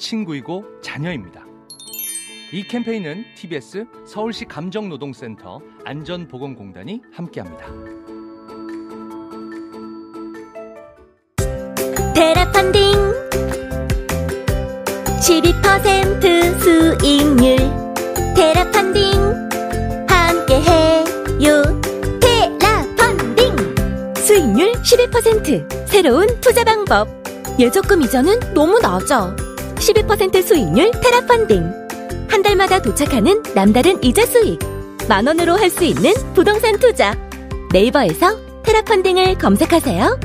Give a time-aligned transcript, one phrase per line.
[0.00, 1.44] 친구이고 자녀입니다.
[2.52, 7.66] 이 캠페인은 TBS 서울시 감정노동센터 안전보건공단이 함께합니다.
[12.12, 12.92] 테라 펀딩.
[15.20, 17.56] 12% 수익률.
[18.34, 19.12] 테라 펀딩.
[20.08, 21.62] 함께해요.
[22.20, 24.14] 테라 펀딩.
[24.16, 27.08] 수익률 12% 새로운 투자 방법.
[27.60, 29.49] 예적금 이자는 너무 낮아
[29.80, 31.64] 12% 수익률 테라 펀딩
[32.28, 34.58] 한 달마다 도착하는 남다른 이자 수익
[35.08, 37.16] 만 원으로 할 수 있는 부동산 투자
[37.72, 40.20] 네이버에서 테라 펀딩을 검색하세요.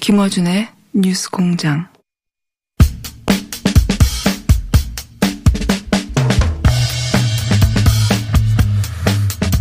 [0.00, 1.86] 김어준의 뉴스 공장.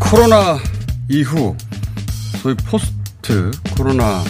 [0.09, 0.57] 코로나
[1.07, 1.55] 이후
[2.41, 4.23] 소위 포스트 코로나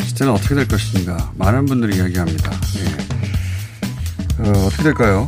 [0.00, 2.50] 시대는 어떻게 될 것인가 많은 분들이 이야기합니다.
[2.78, 4.42] 예.
[4.42, 5.26] 어, 어떻게 될까요?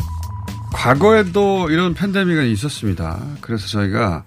[0.72, 3.22] 과거에도 이런 팬데믹은 있었습니다.
[3.42, 4.25] 그래서 저희가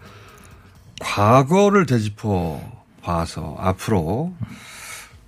[0.99, 4.35] 과거를 되짚어 봐서 앞으로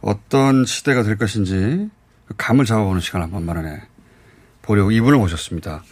[0.01, 1.89] 어떤 시대가 될 것인지
[2.27, 3.81] 그 감을 잡아보는 시간 을 한번 마련해
[4.61, 5.83] 보려고 이분을 모셨습니다.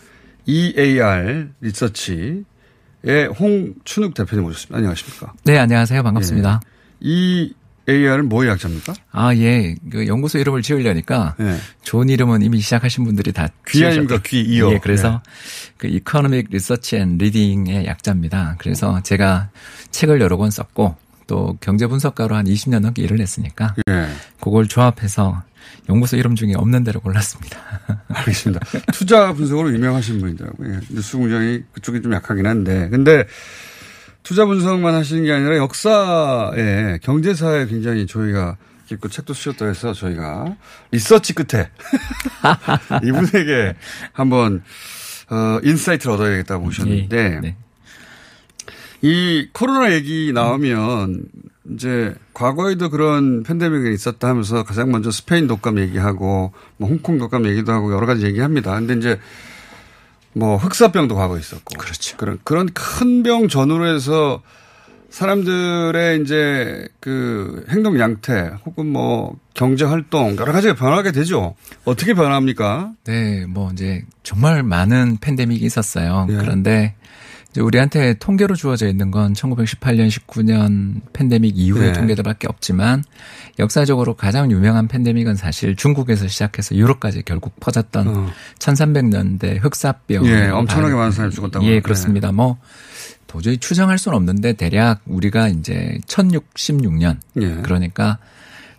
[0.46, 2.46] EAR 리서치
[3.06, 4.78] 의 홍춘욱 대표님 모셨습니다.
[4.78, 5.34] 안녕하십니까?
[5.44, 6.04] 네, 안녕하세요.
[6.04, 6.62] 반갑습니다.
[7.06, 7.50] 예.
[7.86, 8.94] EAR은 뭐의 약자입니까?
[9.12, 9.76] 아, 예.
[9.92, 11.58] 그 연구소 이름을 지으려니까 예.
[11.82, 14.20] 좋은 이름은 이미 시작하신 분들이 다 귀 아닙니까?
[14.26, 14.72] 귀 이어.
[14.72, 15.74] 예, 그래서 예.
[15.78, 18.56] 그 Economic Research and Reading의 약자입니다.
[18.58, 19.50] 그래서 제가
[19.92, 20.96] 책을 여러 권 썼고
[21.28, 24.08] 또 경제 분석가로 한 20년 넘게 일을 했으니까 예.
[24.40, 25.44] 그걸 조합해서
[25.90, 27.58] 연구소 이름 중에 없는 데로 골랐습니다.
[28.08, 28.66] 알겠습니다.
[28.94, 30.74] 투자 분석으로 유명하신 분이더라고요.
[30.74, 30.80] 예.
[30.90, 33.26] 뉴스 공장이 그쪽이 좀 약하긴 한데 근데
[34.24, 38.58] 투자 분석만 하시는 게 아니라 역사에 경제사에 굉장히 저희가
[38.88, 40.56] 깊고 책도 쓰셨다 해서 저희가
[40.92, 41.70] 리서치 끝에
[43.04, 43.76] 이분에게
[44.12, 44.64] 한번
[45.30, 47.56] 어, insight를 얻어야겠다 보셨는데 네, 네.
[49.04, 51.26] 이 코로나 얘기 나오면
[51.74, 57.74] 이제 과거에도 그런 팬데믹이 있었다 하면서 가장 먼저 스페인 독감 얘기하고 뭐 홍콩 독감 얘기도
[57.74, 58.74] 하고 여러 가지 얘기합니다.
[58.76, 59.20] 근데 이제
[60.32, 62.16] 뭐 흑사병도 과거 있었고 그렇죠.
[62.16, 64.42] 그런 그런 큰 병 전후로 해서
[65.10, 71.56] 사람들의 이제 그 행동 양태 혹은 뭐 경제 활동 여러 가지가 변하게 되죠.
[71.84, 72.94] 어떻게 변합니까?
[73.04, 76.26] 네, 뭐 이제 정말 많은 팬데믹이 있었어요.
[76.30, 76.36] 예.
[76.38, 76.96] 그런데
[77.62, 81.94] 우리한테 통계로 주어져 있는 건 1918년, 19년 팬데믹 이후의 네.
[81.94, 83.04] 통계들밖에 없지만
[83.60, 88.28] 역사적으로 가장 유명한 팬데믹은 사실 중국에서 시작해서 유럽까지 결국 퍼졌던 어.
[88.60, 90.26] 1300년대 흑사병.
[90.26, 91.66] 예, 엄청나게 많은 사람이 죽었다고.
[91.66, 92.30] 예, 그렇습니다.
[92.30, 92.34] 네.
[92.34, 92.58] 뭐
[93.28, 97.56] 도저히 추정할 수는 없는데 대략 우리가 이제 1066년 예.
[97.64, 98.20] 그러니까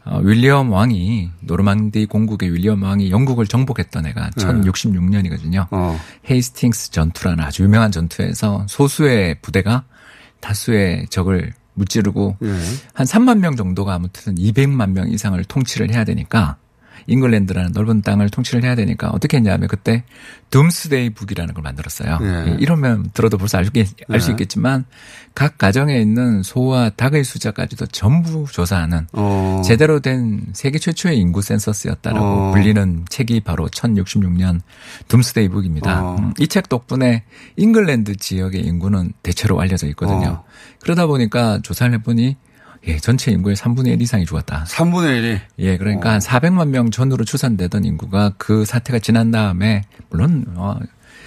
[0.07, 4.45] 어, 윌리엄 왕이 노르망디 공국의 윌리엄 왕이 영국을 정복했던 해가 네.
[4.45, 5.67] 1066년이거든요.
[5.71, 5.99] 어.
[6.31, 9.85] 헤이스팅스 전투라는 아주 유명한 전투에서 소수의 부대가
[10.41, 12.49] 다수의 적을 무찌르고 네.
[12.93, 16.57] 한 3만 명 정도가 아무튼 200만 명 이상을 통치를 해야 되니까
[17.07, 20.05] 잉글랜드라는 넓은 땅을 통치를 해야 되니까 어떻게 했냐면 그때
[20.51, 22.19] Domesday Book이라는 걸 만들었어요.
[22.19, 22.57] 네.
[22.61, 23.71] 이러면 들어도 벌써 알수
[24.09, 24.85] 알 있겠지만
[25.35, 29.63] 각 가정에 있는 소와 닭의 숫자까지도 전부 조사하는 어.
[29.65, 32.53] 제대로 된 세계 최초의 인구 센서스였다라고 어.
[32.53, 34.61] 불리는 책이 바로 1066년
[35.09, 36.05] Domesday Book입니다.
[36.05, 36.17] 어.
[36.19, 37.25] 음, 이책 덕분에
[37.57, 40.29] 잉글랜드 지역의 인구는 대체로 알려져 있거든요.
[40.29, 40.45] 어.
[40.81, 42.37] 그러다 보니까 조사를 해보니
[42.87, 44.65] 예, 전체 인구의 3분의 1 이상이 죽었다.
[44.69, 45.41] 3분의 1이?
[45.59, 46.13] 예, 그러니까 어.
[46.13, 50.79] 한 400만 명 전후로 추산되던 인구가 그 사태가 지난 다음에 물론 어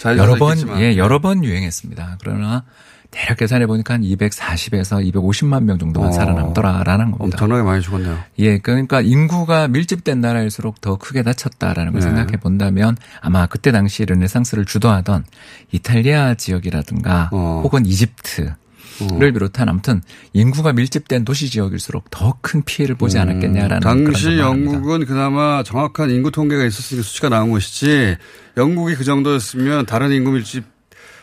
[0.06, 0.82] 여러 번 있겠지만.
[0.82, 2.18] 예, 여러 번 유행했습니다.
[2.22, 2.64] 그러나
[3.10, 6.12] 대략 계산해 보니까 한 240에서 250만 명 정도만 어.
[6.12, 7.24] 살아남더라라는 겁니다.
[7.24, 8.18] 엄청나게 많이 죽었네요.
[8.40, 12.08] 예, 그러니까 인구가 밀집된 나라일수록 더 크게 다쳤다라는 걸 네.
[12.08, 15.26] 생각해 본다면 아마 그때 당시 르네상스를 주도하던
[15.72, 17.62] 이탈리아 지역이라든가 어.
[17.64, 18.54] 혹은 이집트
[19.02, 19.20] 어.
[19.20, 20.02] 비롯한 아무튼
[20.34, 23.24] 인구가 밀집된 도시 지역일수록 더 큰 피해를 보지 음.
[23.24, 28.16] 않았겠냐라는 음, 당시 영국은 그나마 정확한 인구 통계가 있었으니까 수치가 나온 것이지
[28.56, 30.64] 영국이 그 정도였으면 다른 인구 밀집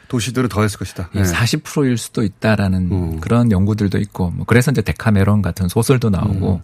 [0.08, 1.08] 도시들은 더 했을 것이다.
[1.14, 1.22] 네.
[1.22, 3.20] 40%일 수도 있다라는 음.
[3.20, 6.60] 그런 연구들도 있고 뭐 그래서 이제 데카메론 같은 소설도 나오고 음.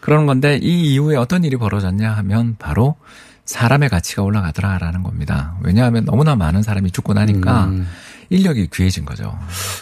[0.00, 2.96] 그러는 건데 이 이후에 어떤 일이 벌어졌냐 하면 바로
[3.44, 5.56] 사람의 가치가 올라가더라라는 겁니다.
[5.62, 7.86] 왜냐하면 너무나 많은 사람이 죽고 나니까 음.
[8.30, 9.36] 인력이 귀해진 거죠.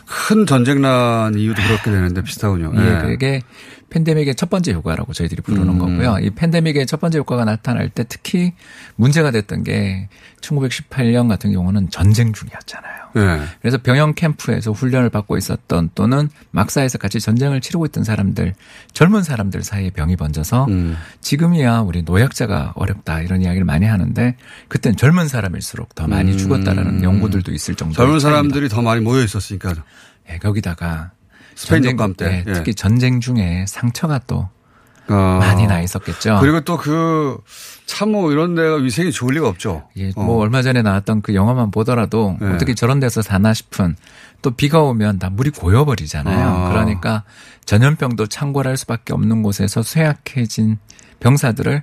[0.07, 2.73] 큰 전쟁난 이유도 그렇게 되는데 비슷하군요.
[2.75, 3.03] 예, 네.
[3.03, 3.43] 그게
[3.91, 5.79] 팬데믹의 첫 번째 효과라고 저희들이 부르는 음.
[5.79, 6.19] 거고요.
[6.21, 8.53] 이 팬데믹의 첫 번째 효과가 나타날 때 특히
[8.97, 10.09] 문제가 됐던 게
[10.41, 12.99] 1918년 같은 경우는 전쟁 중이었잖아요.
[13.15, 13.41] 네.
[13.61, 18.55] 그래서 병영 캠프에서 훈련을 받고 있었던 또는 막사에서 같이 전쟁을 치르고 있던 사람들,
[18.93, 20.97] 젊은 사람들 사이에 병이 번져서 음.
[21.21, 24.37] 지금이야 우리 노약자가 어렵다 이런 이야기를 많이 하는데
[24.69, 26.39] 그땐 젊은 사람일수록 더 많이 음.
[26.39, 29.75] 죽었다라는 연구들도 있을 정도로 젊은 사람들이 더 많이 모여 있었으니까.
[30.31, 31.13] 예, 거기다가
[31.59, 32.73] 스페인 전쟁 때 네, 특히 예.
[32.73, 34.49] 전쟁 중에 상처가 또
[35.09, 35.39] 어.
[35.41, 36.39] 많이 나 있었겠죠.
[36.41, 37.39] 그리고 또 그
[37.85, 39.89] 참모 이런 데가 위생이 좋을 리가 없죠.
[39.97, 40.23] 예, 어.
[40.23, 42.53] 뭐 얼마 전에 나왔던 그 영화만 보더라도 네.
[42.53, 43.97] 어떻게 저런 데서 사나 싶은
[44.41, 46.47] 또 비가 오면 다 물이 고여버리잖아요.
[46.47, 46.69] 아.
[46.69, 47.25] 그러니까
[47.65, 50.79] 전염병도 창궐할 수밖에 없는 곳에서 쇠약해진
[51.19, 51.83] 병사들을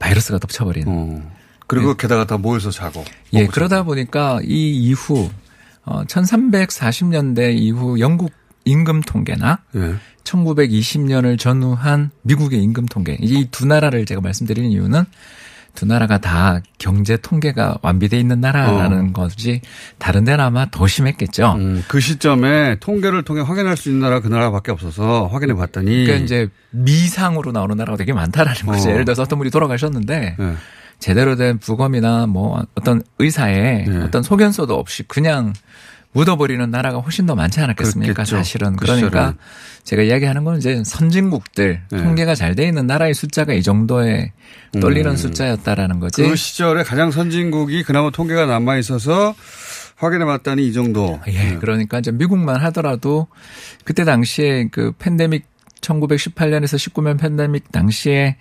[0.00, 0.84] 바이러스가 덮쳐버린.
[0.88, 1.30] 어.
[1.68, 1.94] 그리고 예.
[1.96, 3.04] 게다가 다 모여서 자고.
[3.34, 5.30] 예, 그러다 보니까 이 이후
[5.84, 8.32] 어 1340년대 이후 영국
[8.64, 9.94] 임금 통계나 예.
[10.24, 15.04] 1920년을 전후한 미국의 임금 통계 이 두 나라를 제가 말씀드리는 이유는
[15.74, 19.12] 두 나라가 다 경제 통계가 완비돼 있는 나라라는 어.
[19.14, 19.62] 거지
[19.98, 21.54] 다른 데는 아마 더 심했겠죠.
[21.54, 26.24] 음, 그 시점에 통계를 통해 확인할 수 있는 나라가 그 나라밖에 없어서 확인해 봤더니 그러니까
[26.24, 28.88] 이제 미상으로 나오는 나라가 되게 많다라는 거죠.
[28.88, 28.92] 어.
[28.92, 30.54] 예를 들어서 어떤 분이 돌아가셨는데 네.
[30.98, 33.96] 제대로 된 부검이나 뭐 어떤 의사의 네.
[34.04, 35.54] 어떤 소견서도 없이 그냥
[36.12, 38.12] 묻어버리는 나라가 훨씬 더 많지 않았겠습니까?
[38.12, 38.36] 그렇겠죠.
[38.36, 38.76] 사실은.
[38.76, 39.34] 그 그러니까
[39.84, 42.02] 제가 이야기하는 건 이제 선진국들 네.
[42.02, 44.32] 통계가 잘 돼 있는 나라의 숫자가 이 정도에
[44.80, 45.16] 떨리는 음.
[45.16, 46.22] 숫자였다라는 거지.
[46.22, 49.34] 그 시절에 가장 선진국이 그나마 통계가 남아 있어서
[49.96, 51.18] 확인해 봤더니 이 정도.
[51.28, 51.32] 예.
[51.32, 51.56] 네.
[51.58, 53.28] 그러니까 이제 미국만 하더라도
[53.84, 55.46] 그때 당시에 그 팬데믹
[55.80, 58.36] 1918년에서 19년 팬데믹 당시에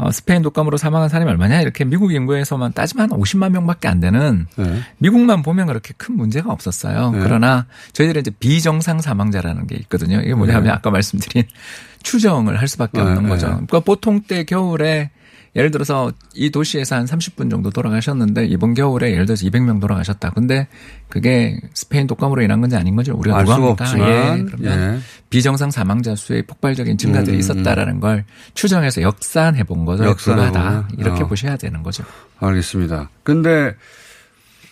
[0.00, 4.46] 어, 스페인 독감으로 사망한 사람이 얼마냐 이렇게 미국 인구에서만 따지면 한 50만 명밖에 안 되는
[4.56, 4.80] 네.
[4.96, 7.10] 미국만 보면 그렇게 큰 문제가 없었어요.
[7.10, 7.20] 네.
[7.22, 10.20] 그러나 저희들은 이제 비정상 사망자라는 게 있거든요.
[10.20, 10.70] 이게 뭐냐면 네.
[10.70, 11.44] 아까 말씀드린
[12.02, 13.46] 추정을 할 수밖에 네, 없는 거죠.
[13.46, 13.52] 네.
[13.52, 15.10] 그러니까 보통 때 겨울에
[15.56, 20.30] 예를 들어서 이 도시에서 한 30분 정도 돌아가셨는데 이번 겨울에 예를 들어서 200명 돌아가셨다.
[20.30, 20.68] 근데
[21.08, 23.84] 그게 스페인 독감으로 인한 건지 아닌 건지 우리가 누가 합니까?
[23.98, 24.44] 예.
[24.44, 25.00] 그러면 예.
[25.28, 27.40] 비정상 사망자 수의 폭발적인 증가들이 음.
[27.40, 28.24] 있었다라는 걸
[28.54, 30.04] 추정해서 역산해 본 거죠.
[30.04, 31.26] 역산하다 이렇게 어.
[31.26, 32.04] 보셔야 되는 거죠.
[32.38, 33.10] 알겠습니다.
[33.24, 33.74] 근데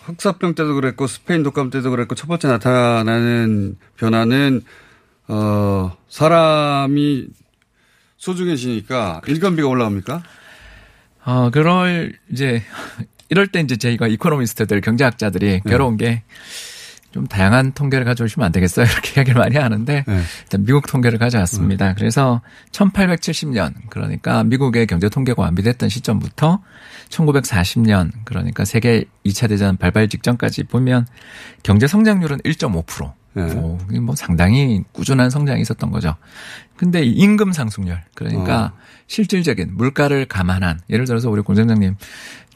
[0.03, 4.61] 흑사병 때도 그랬고 스페인 독감 때도 그랬고 첫 번째 나타나는 변화는
[5.27, 7.27] 어 사람이
[8.17, 10.23] 소중해지니까 일감비가 올라옵니까?
[11.25, 12.63] 어, 그럴 이제
[13.29, 15.61] 이럴 때 이제 저희가 이코노미스트들 경제학자들이 네.
[15.65, 16.23] 괴로운 게
[17.11, 18.85] 좀 다양한 통계를 가져오시면 안 되겠어요?
[18.91, 20.21] 이렇게 이야기를 많이 하는데 네.
[20.43, 21.89] 일단 미국 통계를 가져왔습니다.
[21.89, 21.95] 네.
[21.97, 22.41] 그래서
[22.71, 26.61] 1870년 그러니까 미국의 경제 통계가 완비됐던 시점부터
[27.09, 31.07] 1940년 그러니까 세계 2차 대전 발발 직전까지 보면
[31.63, 33.13] 경제 성장률은 1.5%.
[33.33, 33.43] 네.
[33.53, 36.15] 오, 뭐 상당히 꾸준한 성장이 있었던 거죠.
[36.75, 38.79] 근데 임금 상승률 그러니까 어.
[39.07, 41.95] 실질적인 물가를 감안한 예를 들어서 우리 공장장님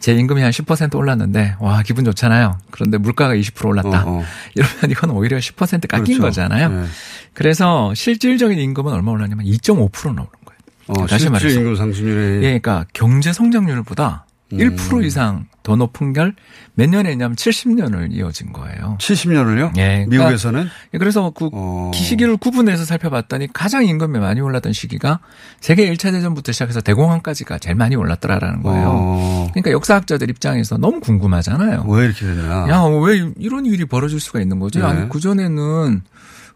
[0.03, 2.57] 제 임금이 한 10% 올랐는데 와 기분 좋잖아요.
[2.71, 4.03] 그런데 물가가 20% 올랐다.
[4.03, 4.23] 어, 어.
[4.53, 6.21] 이러면 이건 오히려 10% 깎인 그렇죠.
[6.23, 6.69] 거잖아요.
[6.69, 6.85] 네.
[7.33, 10.59] 그래서 실질적인 임금은 얼마 올랐냐면 2.5% 나오는 거예요.
[10.87, 14.32] 어, 다시 말해서 임금 상승률이 예, 그러니까 경제 성장률보다 음.
[14.57, 16.33] 1% 이상 더 높은 결
[16.75, 18.97] 몇 년이냐면 70년을 이어진 거예요.
[18.99, 19.77] 70년을요?
[19.77, 20.05] 예.
[20.05, 20.67] 그러니까 미국에서는?
[20.93, 21.91] 예, 그래서 그 어.
[21.93, 25.19] 시기를 구분해서 살펴봤더니 가장 임금이 많이 올랐던 시기가
[25.59, 28.89] 세계 1차 대전부터 시작해서 대공황까지가 제일 많이 올랐더라라는 거예요.
[28.91, 29.47] 어.
[29.51, 31.85] 그러니까 역사학자들 입장에서 너무 궁금하잖아요.
[31.87, 32.67] 왜 이렇게 되냐?
[32.69, 34.79] 야, 왜 이런 일이 벌어질 수가 있는 거지?
[34.79, 34.85] 네.
[34.85, 36.01] 아니, 그전에는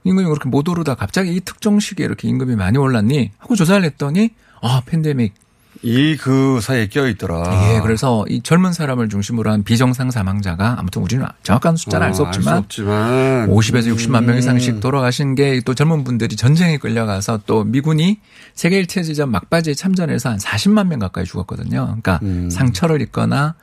[0.04, 3.34] 임금이 그렇게 못 오르다 갑자기 이 특정 시기에 이렇게 임금이 많이 올랐니?
[3.38, 4.32] 하고 조사를 했더니
[4.64, 5.36] 아, 팬데믹
[5.84, 7.74] 이 그 사이에 껴 있더라.
[7.76, 12.24] 예, 그래서 이 젊은 사람을 중심으로 한 비정상 사망자가 아무튼 우리는 정확한 숫자는 어, 알수
[12.24, 14.80] 없지만, 알 없지만 50에서 60만 명 이상씩 음.
[14.80, 18.20] 돌아가신 게 또 젊은 분들이 전쟁에 끌려가서 또 미군이
[18.54, 21.86] 세계 1차 대전 막바지에 참전해서 한 40만 명 가까이 죽었거든요.
[21.86, 22.50] 그러니까 음.
[22.50, 23.56] 상처를 입거나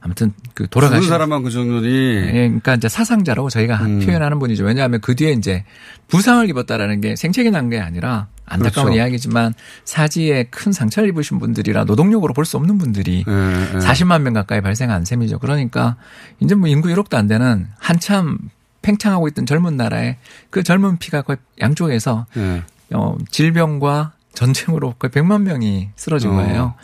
[0.00, 1.88] 아무튼 그 돌아가신 사람만 그 정도니.
[1.88, 4.00] 예, 그러니까 이제 사상자라고 저희가 음.
[4.04, 4.64] 표현하는 분이죠.
[4.64, 5.64] 왜냐하면 그 뒤에 이제
[6.08, 8.96] 부상을 입었다라는 게 생체기 난게 아니라 안타까운 그렇죠.
[8.98, 13.78] 이야기지만 사지에 큰 상처를 입으신 분들이라 노동력으로 볼 수 없는 분들이 네, 네.
[13.78, 15.38] 40만 명 가까이 발생한 셈이죠.
[15.38, 15.96] 그러니까
[16.40, 18.38] 이제 뭐 인구 1억도 안 되는 한참
[18.82, 20.18] 팽창하고 있던 젊은 나라에
[20.50, 22.62] 그 젊은 피가 거의 양쪽에서 네.
[22.92, 26.34] 어, 질병과 전쟁으로 거의 100만 명이 쓰러진 어.
[26.34, 26.74] 거예요.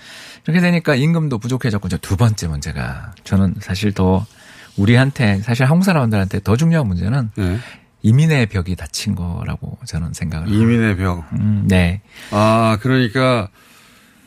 [0.45, 4.25] 그렇게 되니까 임금도 부족해졌고 이제 두 번째 문제가 저는 사실 더
[4.79, 7.59] 우리한테 사실 한국 사람들한테 더 중요한 문제는 네.
[8.03, 11.25] 이민의 벽이 닫힌 거라고 저는 생각을 이민의 벽.
[11.33, 12.01] 음, 네.
[12.31, 13.49] 아 그러니까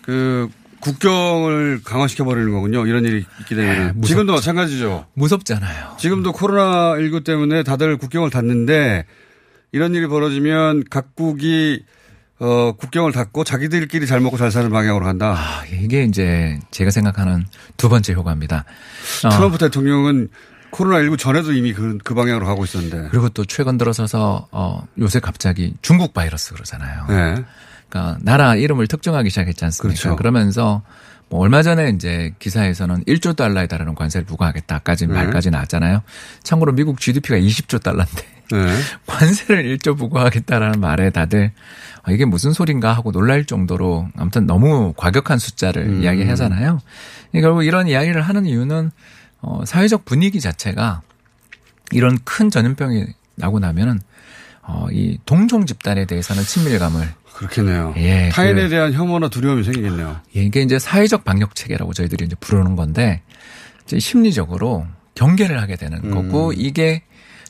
[0.02, 0.50] 그
[0.80, 2.86] 국경을 강화시켜 버리는 거군요.
[2.86, 5.06] 이런 일이 있게 되면 네, 지금도 마찬가지죠.
[5.14, 5.96] 무섭잖아요.
[5.98, 9.06] 지금도 코로나 19 때문에 다들 국경을 닫는데
[9.72, 11.84] 이런 일이 벌어지면 각국이
[12.40, 15.36] 어, 국경을 닫고 자기들끼리 잘 먹고 잘 사는 방향으로 간다.
[15.38, 17.46] 아, 이게 이제 제가 생각하는
[17.78, 18.66] 두 번째 효과입니다.
[19.22, 19.58] 트럼프 어.
[19.58, 20.28] 대통령은
[20.74, 23.10] 코로나19 전에도 이미 그, 그 방향으로 가고 있었는데.
[23.12, 27.06] 그리고 또 최근 들어서서 어, 요새 갑자기 중국 바이러스 그러잖아요.
[27.08, 27.44] 네.
[27.90, 30.02] 그러니까 나라 이름을 특정하기 시작했지 않습니까?
[30.02, 30.16] 그렇죠.
[30.16, 30.82] 그러면서
[31.30, 35.14] 뭐 얼마 전에 이제 기사에서는 1조 달러에 달하는 관세를 부과하겠다까지 네.
[35.14, 36.02] 말까지 나왔잖아요.
[36.42, 38.78] 참고로 미국 GDP가 20조 달러인데 네.
[39.06, 41.52] 관세를 1조 부과하겠다라는 말에 다들
[42.04, 46.04] 아, 이게 무슨 소린가 하고 놀랄 정도로 아무튼 너무 과격한 숫자를 음.
[46.04, 46.82] 이야기하잖아요.
[47.34, 48.92] 결국 이런 이야기를 하는 이유는
[49.44, 51.02] 어, 사회적 분위기 자체가
[51.92, 54.00] 이런 큰 전염병이 나고 나면은
[54.62, 57.94] 어, 이 동종 집단에 대해서는 친밀감을 그렇겠네요.
[57.98, 60.22] 예, 타인에 그, 대한 혐오나 두려움이 생기겠네요.
[60.38, 63.22] 예, 이게 이제 사회적 방역 체계라고 저희들이 이제 부르는 건데
[63.84, 66.12] 이제 심리적으로 경계를 하게 되는 음.
[66.12, 67.04] 거고 이게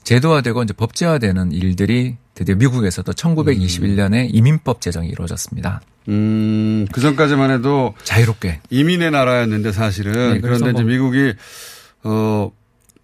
[0.03, 4.29] 제도화되고 이제 법제화되는 일들이 드디어 미국에서도 1921년에 음.
[4.31, 5.81] 이민법 제정이 이루어졌습니다.
[6.09, 11.33] 음, 그 전까지만 해도 자유롭게 이민의 나라였는데 사실은 네, 그런데 이제 뭐 미국이
[12.03, 12.51] 어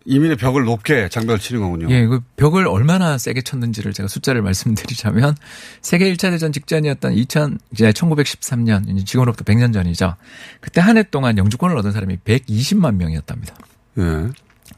[0.06, 1.88] 이민의 벽을 높게 장벽을 치는 거군요.
[1.94, 5.36] 예, 그 벽을 얼마나 세게 쳤는지를 제가 숫자를 말씀드리자면
[5.82, 10.15] 세계 1차 대전 직전이었던 2000 이제 1913년 지금으로부터 100년 전이죠.
[10.62, 13.53] 그때 한 해 동안 영주권을 얻은 사람이 120만 명이었답니다.
[14.00, 14.29] 예.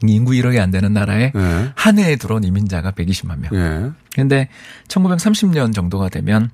[0.04, 1.72] 인구 1억이 안 되는 나라에 예.
[1.76, 3.50] 한 해에 들어온 이민자가 120만 명.
[3.54, 3.90] 예.
[4.12, 4.48] 그런데
[4.88, 6.50] 1930년 정도가 되면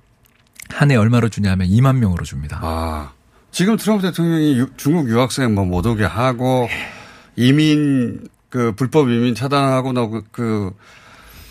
[0.70, 2.60] 한 해 얼마로 주냐면 2만 명으로 줍니다.
[2.62, 3.12] 아.
[3.50, 6.68] 지금 트럼프 대통령이 중국 유학생 뭐 못 오게 하고
[7.38, 10.72] 이민 그 불법 이민 차단하고 나그 그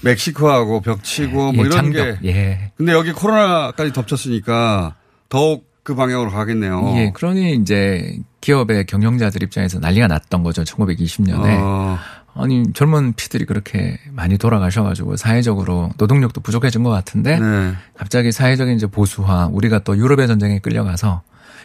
[0.01, 2.21] 멕시코하고 벽치고 뭐 예, 이런 장벽.
[2.21, 2.29] 게.
[2.29, 2.71] 예.
[2.75, 4.95] 근데 여기 코로나까지 덮쳤으니까
[5.29, 6.93] 더욱 그 방향으로 가겠네요.
[6.97, 7.11] 예.
[7.13, 10.63] 그러니 이제 기업의 경영자들 입장에서 난리가 났던 거죠.
[10.63, 11.57] 1920년에.
[11.61, 11.97] 어.
[12.35, 17.73] 아니 젊은 피들이 그렇게 많이 돌아가셔가지고 사회적으로 노동력도 부족해진 것 같은데 네.
[17.95, 21.23] 갑자기 사회적인 이제 보수화 우리가 또 유럽의 전쟁에 끌려가서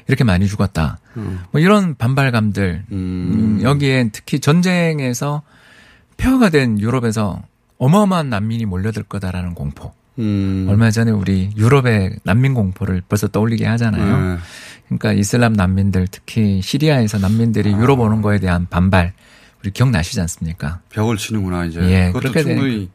[0.09, 0.99] 이렇게 많이 죽었다.
[1.17, 1.41] 음.
[1.51, 2.97] 뭐 이런 반발감들 음.
[2.97, 5.43] 음 여기에 특히 전쟁에서
[6.17, 7.43] 폐허가 된 유럽에서
[7.79, 9.93] 어마어마한 난민이 몰려들 거다라는 공포.
[10.19, 10.67] 음.
[10.69, 14.35] 얼마 전에 우리 유럽의 난민 공포를 벌써 떠올리게 하잖아요.
[14.35, 14.39] 네.
[14.87, 17.79] 그러니까 이슬람 난민들 특히 시리아에서 난민들이 아.
[17.79, 19.15] 유럽 오는 거에 대한 반발
[19.63, 20.81] 우리 기억나시지 않습니까?
[20.91, 21.81] 벽을 치는구나 이제.
[21.83, 22.91] 예, 그렇게 충분히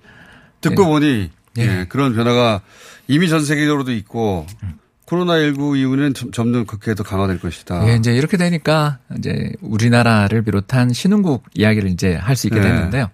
[0.62, 0.90] 듣고 네.
[0.90, 1.80] 보니 예.
[1.80, 1.86] 예.
[1.90, 2.62] 그런 변화가
[3.08, 4.74] 이미 전 세계적으로도 있고 음.
[5.08, 7.88] 코로나19 이후는 점점 그렇게 더 강화될 것이다.
[7.90, 12.68] 예, 이제 이렇게 되니까 이제 우리나라를 비롯한 신흥국 이야기를 이제 할 수 있게 네.
[12.68, 13.10] 됐는데요.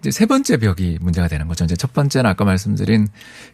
[0.00, 1.64] 이제 세 번째 벽이 문제가 되는 거죠.
[1.64, 3.06] 이제 첫 번째는 아까 말씀드린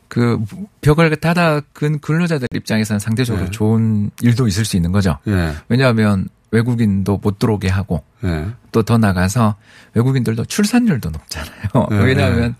[0.08, 0.38] 그
[0.80, 3.50] 벽을 닫아 근 근로자들 입장에서는 상대적으로 네.
[3.50, 5.18] 좋은 일도 있을 수 있는 거죠.
[5.24, 5.52] 네.
[5.68, 8.46] 왜냐하면 외국인도 못 들어오게 하고 네.
[8.72, 9.56] 또더 나가서
[9.94, 11.88] 외국인들도 출산율도 높잖아요.
[11.90, 11.98] 네.
[12.04, 12.54] 왜냐하면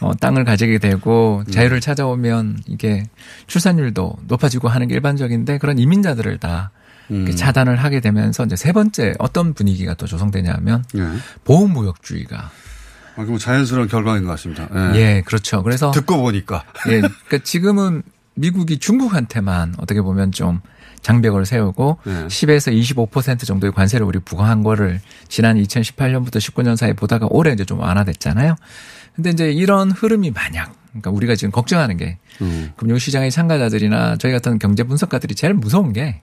[0.00, 1.80] 어, 땅을 가지게 되고 자유를 음.
[1.80, 3.04] 찾아오면 이게
[3.46, 6.70] 출산율도 높아지고 하는 게 일반적인데 그런 이민자들을 다
[7.10, 7.30] 음.
[7.30, 11.02] 차단을 하게 되면서 이제 세 번째 어떤 분위기가 또 조성되냐면 네.
[11.44, 12.50] 보호무역주의가
[13.14, 14.68] 아, 그럼 자연스러운 결과인 것 같습니다.
[14.94, 14.98] 예.
[14.98, 15.62] 예, 그렇죠.
[15.62, 18.02] 그래서 듣고 보니까 예, 그러니까 지금은
[18.34, 20.62] 미국이 중국한테만 어떻게 보면 좀
[21.02, 22.26] 장벽을 세우고 네.
[22.26, 27.80] 10에서 25% 정도의 관세를 우리 부과한 거를 지난 2018년부터 19년 사이에 보다가 올해 이제 좀
[27.80, 28.56] 완화됐잖아요.
[29.14, 32.72] 근데 이제 이런 흐름이 만약 그러니까 우리가 지금 걱정하는 게 음.
[32.76, 36.22] 금융시장의 참가자들이나 저희 같은 경제 분석가들이 제일 무서운 게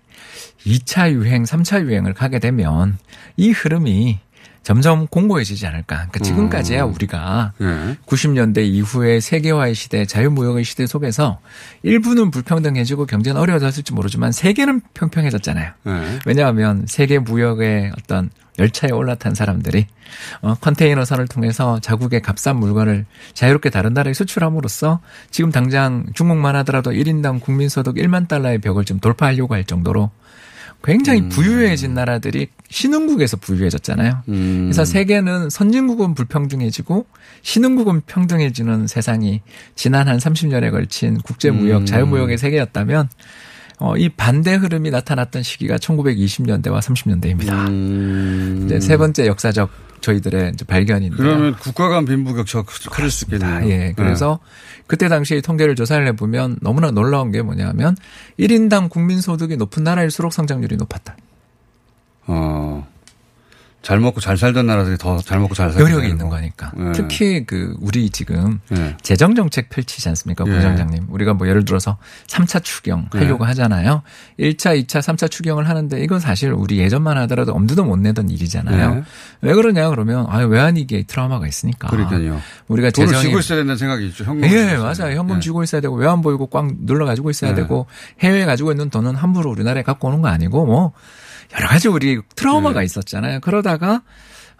[0.65, 2.97] 2차 유행, 3차 유행을 가게 되면
[3.37, 4.19] 이 흐름이
[4.63, 5.95] 점점 공고해지지 않을까.
[5.95, 6.93] 그러니까 지금까지야 음.
[6.93, 7.97] 우리가 네.
[8.05, 11.39] 90년대 이후에 세계화의 시대, 자유무역의 시대 속에서
[11.83, 15.71] 일부는 불평등해지고 경제는 어려워졌을지 모르지만 세계는 평평해졌잖아요.
[15.83, 16.19] 네.
[16.25, 19.87] 왜냐하면 세계 무역의 어떤 열차에 올라탄 사람들이
[20.41, 24.99] 어, 컨테이너선을 통해서 자국의 값싼 물건을 자유롭게 다른 나라에 수출함으로써
[25.31, 30.11] 지금 당장 중국만 하더라도 1인당 국민소득 1만 달러의 벽을 좀 돌파하려고 할 정도로
[30.83, 31.29] 굉장히 음.
[31.29, 34.23] 부유해진 나라들이 신흥국에서 부유해졌잖아요.
[34.29, 34.61] 음.
[34.65, 37.05] 그래서 세계는 선진국은 불평등해지고
[37.41, 39.41] 신흥국은 평등해지는 세상이
[39.75, 41.85] 지난 한 30년에 걸친 국제무역, 음.
[41.85, 43.09] 자유무역의 세계였다면
[43.79, 47.69] 어, 이 반대 흐름이 나타났던 시기가 1920년대와 30년대입니다.
[47.69, 48.63] 음.
[48.65, 49.69] 이제 세 번째 역사적
[50.01, 51.15] 저희들의 발견인데.
[51.15, 53.69] 그러면 국가 간 빈부격차가 커질 수 있겠네요.
[53.69, 53.93] 예.
[53.95, 54.83] 그래서 네.
[54.87, 57.95] 그때 당시 통계를 조사를 해보면 너무나 놀라운 게 뭐냐면
[58.39, 61.15] 1인당 국민소득이 높은 나라일수록 성장률이 높았다.
[62.27, 62.87] 어.
[63.81, 66.71] 잘 먹고 잘 살던 나라들이 더 잘 먹고 잘 살고 여력이 있는 거니까.
[66.75, 66.91] 네.
[66.91, 68.97] 특히 그 우리 지금 네.
[69.01, 71.07] 재정 정책 펼치지 않습니까, 부장장님?
[71.09, 74.01] 우리가 뭐 예를 들어서 3차 추경 하려고 하잖아요.
[74.39, 79.03] 1차, 2차, 3차 추경을 하는데 이건 사실 우리 예전만 하더라도 엄두도 못 내던 일이잖아요.
[79.41, 81.87] 왜 그러냐 그러면 아유 외환위기에 트라우마가 있으니까.
[81.87, 82.41] 그러니까요.
[82.67, 84.25] 우리가 돈을 재정이 쥐고 있어야 된다는 생각이 있죠.
[84.25, 84.49] 현금.
[84.49, 85.17] 예, 맞아요.
[85.17, 87.87] 현금 쥐고 있어야 되고 외환 보이고 꽉 눌러 가지고 있어야 되고
[88.19, 90.93] 해외에 가지고 있는 돈은 함부로 우리나라에 갖고 오는 거 아니고 뭐
[91.55, 92.85] 여러 가지 우리 트라우마가 네.
[92.85, 93.39] 있었잖아요.
[93.41, 94.01] 그러다가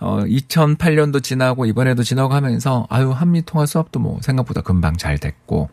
[0.02, 5.70] 어 2008년도 지나고 이번에도 지나고 하면서 아유 한미 통화 수업도 뭐 생각보다 금방 잘 됐고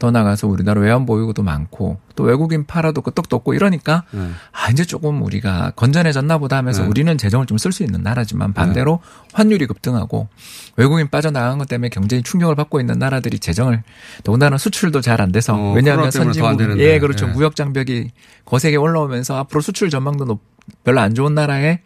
[0.00, 4.30] 더 나가서 우리나라 외환 보유고도 많고 또 외국인 팔아도 끄떡도 없고 이러니까 네.
[4.52, 6.88] 아 이제 조금 우리가 건전해졌나 보다 하면서 네.
[6.88, 9.28] 우리는 재정을 좀 쓸 수 있는 나라지만 반대로 네.
[9.34, 10.28] 환율이 급등하고
[10.76, 13.82] 외국인 빠져나간 것 때문에 경제에 충격을 받고 있는 나라들이 재정을
[14.24, 17.32] 더군다나 수출도 잘 안 돼서 어, 왜냐하면 선진국 예 그렇죠 네.
[17.32, 18.10] 무역 장벽이
[18.44, 20.40] 거세게 올라오면서 앞으로 수출 전망도 높,
[20.84, 21.80] 별로 안 좋은 나라에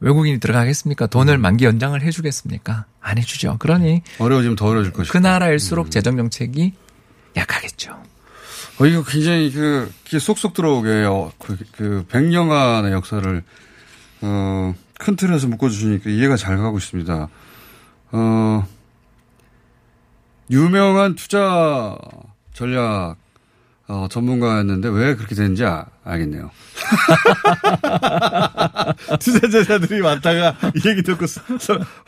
[0.00, 1.06] 외국인이 들어가겠습니까?
[1.06, 1.42] 돈을 음.
[1.42, 2.86] 만기 연장을 해주겠습니까?
[3.00, 3.56] 안 해주죠.
[3.58, 5.90] 그러니 어려워지면 더 어려워질 것이고 그 나라일수록 음.
[5.90, 6.72] 재정 정책이
[7.36, 8.00] 약하겠죠.
[8.80, 13.42] 어, 이거 굉장히 그, 쏙쏙 들어오게, 어, 그, 그, 100년간의 역사를,
[14.22, 17.28] 어, 큰 틀에서 묶어주시니까 이해가 잘 가고 있습니다.
[18.12, 18.66] 어,
[20.50, 21.96] 유명한 투자
[22.54, 23.16] 전략
[23.90, 26.52] 어, 전문가였는데 왜 그렇게 되는지 아, 알겠네요.
[29.18, 31.26] 투자자들이 많다가 이 얘기 듣고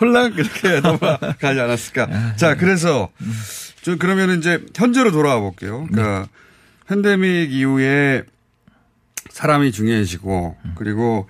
[0.00, 2.36] 혼란 그렇게 넘어가지 않았을까.
[2.36, 3.10] 자, 그래서
[3.82, 5.88] 좀 그러면 이제 현재로 돌아와 볼게요.
[5.90, 6.26] 그러니까 네.
[6.86, 8.22] 팬데믹 이후에
[9.30, 11.28] 사람이 중요해지고 그리고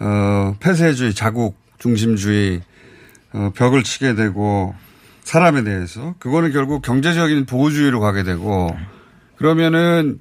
[0.00, 2.60] 어, 폐쇄주의, 자국 중심주의
[3.32, 4.74] 어, 벽을 치게 되고
[5.24, 8.76] 사람에 대해서 그거는 결국 경제적인 보호주의로 가게 되고
[9.38, 10.20] 그러면은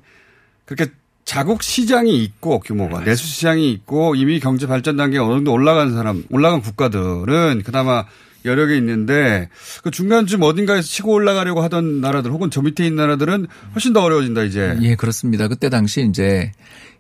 [0.66, 0.92] 그렇게
[1.26, 6.24] 자국 시장이 있고 규모가 내수 시장이 있고 이미 경제 발전 단계가 어느 정도 올라간 사람
[6.30, 8.06] 올라간 국가들은 그나마
[8.46, 9.50] 여력이 있는데
[9.84, 14.44] 그 중간쯤 어딘가에서 치고 올라가려고 하던 나라들 혹은 저 밑에 있는 나라들은 훨씬 더 어려워진다
[14.44, 14.78] 이제.
[14.82, 15.48] 예, 그렇습니다.
[15.48, 16.52] 그때 당시 이제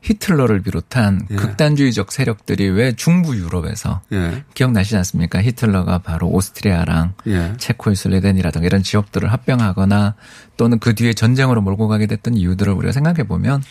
[0.01, 1.35] 히틀러를 비롯한 예.
[1.35, 4.43] 극단주의적 세력들이 왜 중부 유럽에서 예.
[4.53, 5.41] 기억나시지 않습니까?
[5.41, 7.53] 히틀러가 바로 오스트리아랑 예.
[7.57, 10.15] 체코, 스웨덴이라든가 이런 지역들을 합병하거나
[10.55, 13.61] 또는 그 뒤에 전쟁으로 몰고 가게 됐던 이유들을 우리가 생각해 보면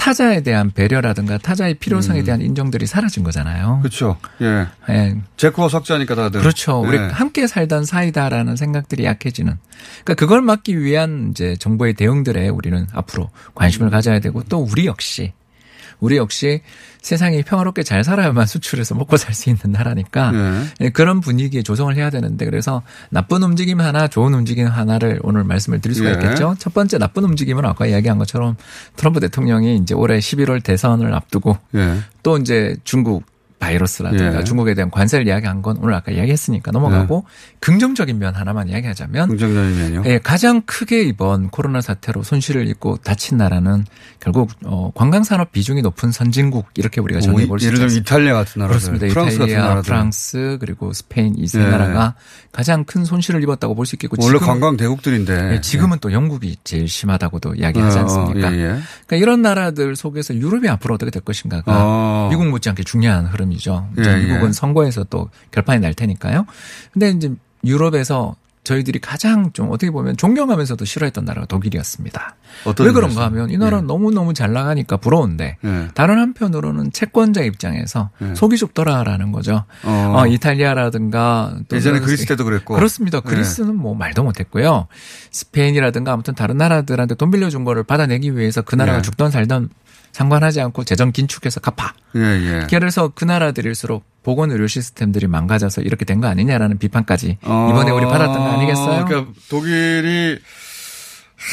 [0.00, 2.24] 타자에 대한 배려라든가 타자의 필요성에 음.
[2.24, 3.80] 대한 인정들이 사라진 거잖아요.
[3.82, 4.16] 그렇죠.
[4.40, 4.66] 예.
[4.88, 5.14] 예.
[5.36, 6.40] 제코 석자니까 다들.
[6.40, 6.80] 그렇죠.
[6.80, 7.02] 우리 예.
[7.02, 9.58] 함께 살던 사이다라는 생각들이 약해지는.
[10.02, 13.90] 그러니까 그걸 막기 위한 이제 정부의 대응들에 우리는 앞으로 관심을 음.
[13.90, 15.34] 가져야 되고 또 우리 역시
[16.00, 16.62] 우리 역시
[17.02, 20.32] 세상이 평화롭게 잘 살아야만 수출해서 먹고 살 수 있는 나라니까
[20.78, 20.90] 네.
[20.90, 25.94] 그런 분위기에 조성을 해야 되는데 그래서 나쁜 움직임 하나 좋은 움직임 하나를 오늘 말씀을 드릴
[25.94, 26.12] 수가 예.
[26.14, 26.56] 있겠죠.
[26.58, 28.56] 첫 번째 나쁜 움직임은 아까 이야기한 것처럼
[28.96, 32.00] 트럼프 대통령이 이제 올해 11월 대선을 앞두고 예.
[32.22, 33.24] 또 이제 중국
[33.60, 34.44] 바이러스라든가 예.
[34.44, 37.56] 중국에 대한 관세를 이야기한 건 오늘 아까 이야기했으니까 넘어가고 예.
[37.60, 40.02] 긍정적인 면 하나만 이야기하자면 긍정적인 면요?
[40.06, 43.84] 예, 가장 크게 이번 코로나 사태로 손실을 입고 다친 나라는
[44.18, 47.66] 결국 어, 관광 산업 비중이 높은 선진국 이렇게 우리가 정해 볼수 있습니다.
[47.66, 49.06] 예를 들면 이탈리아 같은 나라 그렇습니다.
[49.08, 51.66] 프랑스 이탈리아, 프랑스 그리고 스페인 이세 예.
[51.66, 52.14] 나라가
[52.52, 56.88] 가장 큰 손실을 입었다고 볼 수 있겠고 원래 관광 대국들인데 예, 지금은 또 영국이 제일
[56.88, 58.48] 심하다고도 이야기하지 어, 않습니까?
[58.48, 62.28] 어, 그러니까 이런 나라들 속에서 유럽이 앞으로 어떻게 될 것인가가 어.
[62.30, 63.49] 미국 못지않게 중요한 흐름.
[63.50, 63.88] 흐름이죠.
[63.98, 64.52] 예, 미국은 예.
[64.52, 66.46] 선거에서 또 결판이 날 테니까요.
[66.92, 67.32] 근데 이제
[67.64, 72.36] 유럽에서 저희들이 가장 좀 어떻게 보면 존경하면서도 싫어했던 나라가 독일이었습니다.
[72.78, 73.86] 왜 그런가 하면 이 나라는 예.
[73.86, 75.88] 너무너무 잘 나가니까 부러운데 예.
[75.94, 78.34] 다른 한편으로는 채권자 입장에서 예.
[78.34, 79.64] 속이 좁더라라는 거죠.
[79.82, 80.14] 어.
[80.14, 83.22] 어, 이탈리아라든가 또 예전에 그리스 때도 그랬고 그렇습니다.
[83.24, 83.28] 예.
[83.28, 84.88] 그리스는 뭐 말도 못했고요.
[85.30, 89.02] 스페인이라든가 아무튼 다른 나라들한테 돈 빌려준 거를 받아내기 위해서 그 나라가 예.
[89.02, 89.70] 죽던 살던
[90.12, 91.94] 상관하지 않고 재정 긴축해서 갚아.
[92.16, 92.66] 예, 예.
[92.70, 98.04] 그래서 그 나라들일수록 보건 의료 시스템들이 망가져서 이렇게 된 거 아니냐라는 비판까지 어, 이번에 우리
[98.04, 99.04] 받았던 거 아니겠어요?
[99.06, 100.38] 그러니까 독일이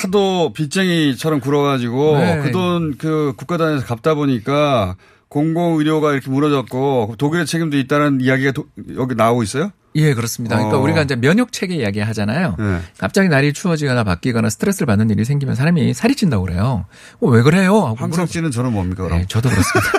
[0.03, 2.41] 하도 빚쟁이처럼 굴어가지고 네.
[2.41, 4.95] 그돈 그 국가 단위에서 갚다 보니까
[5.29, 9.71] 공공 의료가 이렇게 무너졌고 독일의 책임도 있다는 이야기가 도, 여기 나오고 있어요?
[9.95, 10.55] 예, 그렇습니다.
[10.55, 10.81] 그러니까 어.
[10.81, 12.55] 우리가 이제 면역 체계 이야기 하잖아요.
[12.59, 12.79] 네.
[12.99, 16.85] 갑자기 날이 추워지거나 바뀌거나 스트레스를 받는 일이 생기면 사람이 살이 찐다고 그래요.
[17.19, 17.95] 어, 왜 그래요?
[17.97, 19.03] 항상 찌는 저는 뭡니까?
[19.03, 19.19] 그럼?
[19.19, 19.91] 네, 저도 그렇습니다.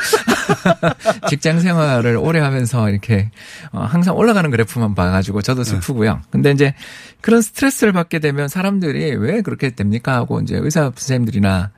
[1.28, 3.30] 직장 생활을 오래 하면서 이렇게
[3.72, 5.70] 어, 항상 올라가는 그래프만 봐가지고 저도 네.
[5.70, 6.20] 슬프고요.
[6.30, 6.74] 근데 이제
[7.20, 11.72] 그런 스트레스를 받게 되면 사람들이 왜 그렇게 됩니까 하고 이제 의사 선생님들이나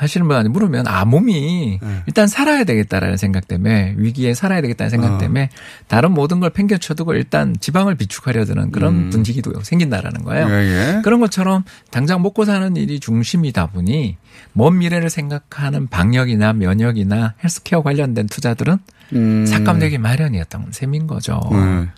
[0.00, 2.02] 하시는 분한테 물으면 아 몸이 네.
[2.06, 5.18] 일단 살아야 되겠다라는 생각 때문에 위기에 살아야 되겠다는 생각 어.
[5.18, 5.50] 때문에
[5.88, 9.10] 다른 모든 걸 팽개쳐두고 일단 지방을 비축하려 드는 그런 음.
[9.10, 10.48] 분위기도 생긴다라는 거예요.
[10.48, 11.02] 예, 예.
[11.02, 14.16] 그런 것처럼 당장 먹고 사는 일이 중심이다 보니
[14.54, 18.78] 먼 미래를 생각하는 방역이나 면역이나 헬스케어 관련된 투자들은
[19.12, 19.46] 음.
[19.46, 21.40] 삭감되기 마련이었던 셈인 거죠.
[21.52, 21.90] 음.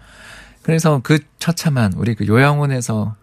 [0.63, 3.15] 그래서 그 처참한 우리 그 요양원에서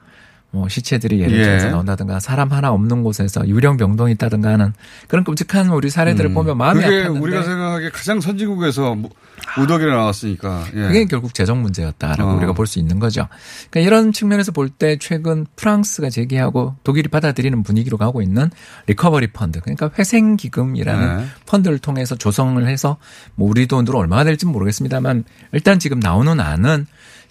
[0.51, 1.71] 뭐 시체들이 예를 들어서 예.
[1.71, 4.73] 나온다든가 사람 하나 없는 곳에서 유령 병동이 있다든가 하는
[5.07, 6.33] 그런 끔찍한 우리 사례들을 음.
[6.33, 8.97] 보면 마음이 그게 아팠는데 우리가 생각하기에 가장 선진국에서
[9.57, 10.81] 무더기가 나왔으니까 예.
[10.87, 12.35] 그게 결국 재정 문제였다라고 어.
[12.35, 13.27] 우리가 볼 수 있는 거죠.
[13.69, 18.49] 그러니까 이런 측면에서 볼 때 최근 프랑스가 제기하고 독일이 받아들이는 분위기로 가고 있는
[18.87, 21.25] recovery fund 그러니까 회생 기금이라는 네.
[21.47, 22.97] 펀드를 통해서 조성을 해서
[23.35, 26.85] 뭐 우리 돈으로 얼마나 될지 모르겠습니다만 일단 지금 나오는 안은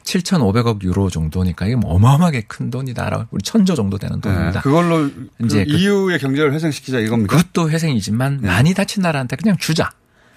[0.08, 3.28] 7,500억 유로 정도니까 이게 뭐 어마어마하게 큰 돈이다.
[3.30, 4.52] 우리 천조 정도 되는 돈입니다.
[4.52, 5.10] 네, 그걸로
[5.44, 7.36] 이제 그 EU의 경제를 회생시키자 이겁니까?
[7.36, 8.48] 그것도 회생이지만 네.
[8.48, 9.90] 많이 다친 나라한테 그냥 주자.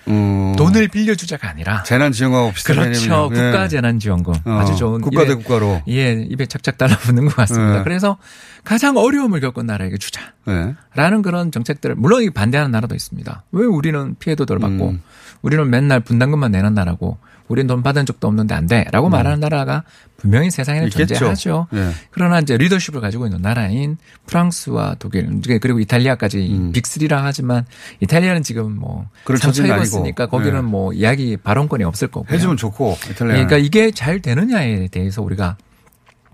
[0.08, 0.56] 음.
[0.58, 3.36] 돈을 빌려주자가 아니라 재난지원금 비슷한 그렇죠 네.
[3.40, 4.52] 국가 재난지원금 어.
[4.54, 7.78] 아주 좋은 국가 대 국가로 예 입에 착착 달라붙는 것 같습니다.
[7.78, 7.84] 네.
[7.84, 8.18] 그래서
[8.64, 11.22] 가장 어려움을 겪은 나라에게 주자라는 네.
[11.22, 13.44] 그런 정책들을 물론 반대하는 나라도 있습니다.
[13.52, 15.04] 왜 우리는 피해도 덜 받고 음.
[15.44, 17.20] 우리는 맨날 분담금만 내는 나라고
[17.52, 18.86] 우린 돈 받은 적도 없는데 안 돼.
[18.92, 19.12] 라고 음.
[19.12, 19.84] 말하는 나라가
[20.18, 21.16] 분명히 세상에는 있겠죠.
[21.16, 21.68] 존재하죠.
[21.72, 21.92] 네.
[22.12, 26.72] 그러나 이제 리더십을 가지고 있는 나라인 프랑스와 독일 그리고 이탈리아까지 음.
[26.72, 27.66] 빅3라 하지만
[28.00, 29.08] 이탈리아는 지금 뭐
[29.40, 30.62] 상처 입었으니까 거기는 네.
[30.62, 35.58] 뭐 이야기 발언권이 없을 거고 해주면 좋고 이탈리아 그러니까 이게 잘 되느냐에 대해서 우리가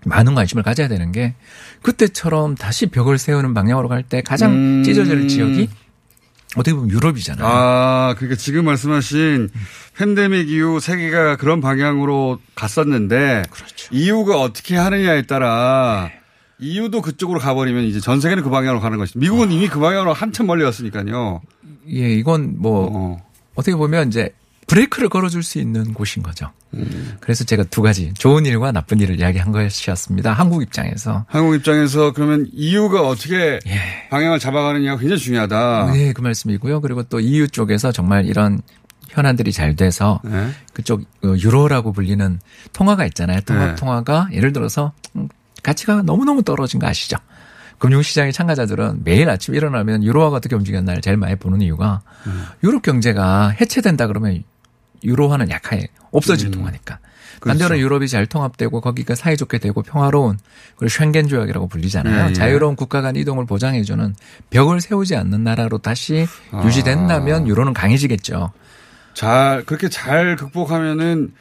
[0.06, 1.34] 많은 관심을 가져야 되는 게
[1.82, 4.84] 그때처럼 다시 벽을 세우는 방향으로 갈 때 가장 음.
[4.84, 5.70] 찢어질 지역이
[6.56, 7.46] 어떻게 보면 유럽이잖아요.
[7.46, 9.50] 아, 그러니까 지금 말씀하신
[9.96, 13.90] 팬데믹 이후 세계가 그런 방향으로 갔었는데 그렇죠.
[13.92, 16.20] 이유가 어떻게 하느냐에 따라 네.
[16.60, 19.20] 이유도 그쪽으로 가버리면 이제 전 세계는 그 방향으로 가는 것이죠.
[19.20, 19.52] 미국은 어.
[19.52, 21.42] 이미 그 방향으로 한참 멀리 왔으니까요.
[21.90, 23.26] 예, 이건 뭐 어.
[23.56, 24.34] 어떻게 보면 이제
[24.68, 26.52] 브레이크를 걸어줄 수 있는 곳인 거죠.
[26.74, 27.18] 음.
[27.22, 30.34] 그래서 제가 두 가지 좋은 일과 나쁜 일을 이야기한 것이었습니다.
[30.34, 31.26] 한국 입장에서.
[31.30, 34.08] 한국 입장에서 그러면 EU가 어떻게 예.
[34.10, 35.92] 방향을 잡아가느냐가 굉장히 중요하다.
[35.94, 36.82] 네, 그 말씀이고요.
[36.82, 38.62] 그리고 또 EU 쪽에서 정말 이런
[39.08, 40.50] 현안들이 잘 돼서 네.
[40.74, 42.40] 그쪽 어, 유로라고 불리는
[42.74, 43.40] 통화가 있잖아요.
[43.42, 43.76] 통화 네.
[43.76, 45.30] 통화가 예를 들어서 음,
[45.64, 47.18] 가치가 너무너무 떨어진 거 아시죠?
[47.80, 52.46] 금융시장의 참가자들은 매일 아침 일어나면 유로화가 어떻게 움직였나를 제일 많이 보는 이유가 음.
[52.64, 54.44] 유럽 경제가 해체된다 그러면
[55.04, 56.52] 유로화는 약하게 없어질 음.
[56.52, 57.00] 동안이니까.
[57.40, 57.60] 그렇죠.
[57.60, 60.40] 반대로 유럽이 잘 통합되고 거기가 사이좋게 되고 평화로운
[60.76, 62.28] 그리고 쉔겐 조약이라고 불리잖아요.
[62.28, 64.16] 네, 자유로운 국가 간 이동을 보장해주는
[64.50, 66.64] 벽을 세우지 않는 나라로 다시 아.
[66.66, 68.52] 유지된다면 유로는 강해지겠죠.
[69.14, 71.34] 잘 그렇게 잘 극복하면은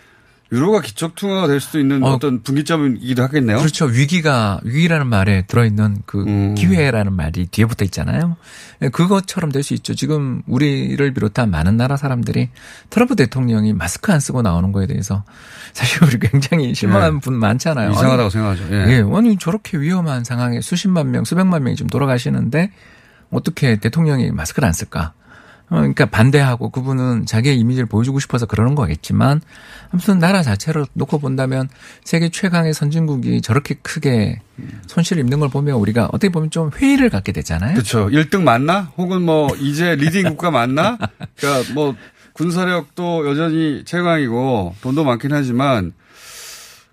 [0.53, 3.59] 유로가 기척통화가 될 수도 있는 어, 떤 분기점이기도 하겠네요.
[3.59, 3.87] 그렇죠.
[3.87, 6.55] 위기가 위기라는 말에 들어있는 그 음.
[6.55, 8.37] 기회라는 말이 뒤에 붙어 있잖아요.
[8.83, 9.95] 예, 그것처럼 될 수 있죠.
[9.97, 12.51] 지금 우리를 비롯한 많은 나라 사람들이
[12.91, 15.25] 트럼프 대통령이 마스크 안 쓰고 나오는 거에 대해서
[15.73, 17.21] 사실 우리 굉장히 실망한 네.
[17.21, 17.91] 분 많잖아요.
[17.91, 18.65] 이상하다고 아니, 생각하죠.
[18.71, 18.77] 예.
[18.93, 19.05] 예.
[19.13, 22.71] 아니 저렇게 위험한 상황에 수십만 명, 수백만 명이 지금 돌아가시는데
[23.31, 25.15] 어떻게 대통령이 마스크를 안 쓸까?
[25.69, 29.41] 어, 그러니까 반대하고 그분은 자기의 이미지를 보여주고 싶어서 그러는 거겠지만
[29.91, 31.69] 아무튼 나라 자체로 놓고 본다면
[32.05, 34.41] 세계 최강의 선진국이 저렇게 크게
[34.87, 37.75] 손실을 입는 걸 보면 우리가 어떻게 보면 좀 회의를 갖게 되잖아요.
[37.75, 38.07] 그렇죠.
[38.09, 38.93] 1등 맞나?
[38.97, 40.99] 혹은 뭐 이제 leading 국가 맞나?
[41.37, 41.95] 그러니까 뭐
[42.33, 45.93] 군사력도 여전히 최강이고 돈도 많긴 하지만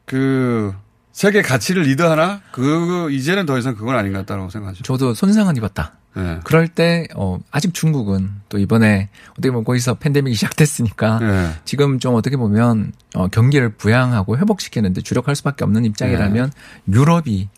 [0.05, 0.73] 그
[1.11, 2.41] 세계 가치를 리드하나?
[2.51, 4.83] 그 이제는 더 이상 그건 아닌 것 같다고 생각하죠.
[4.83, 5.93] 저도 손상은 입었다.
[6.15, 6.39] 네.
[6.43, 11.49] 그럴 때, 어, 아직 중국은 또 이번에 어떻게 보면 거기서 팬데믹이 시작됐으니까 네.
[11.65, 16.51] 지금 좀 어떻게 보면 어, 경기를 부양하고 회복시키는데 주력할 수밖에 없는 입장이라면
[16.85, 16.93] 네.
[16.93, 17.49] 유럽이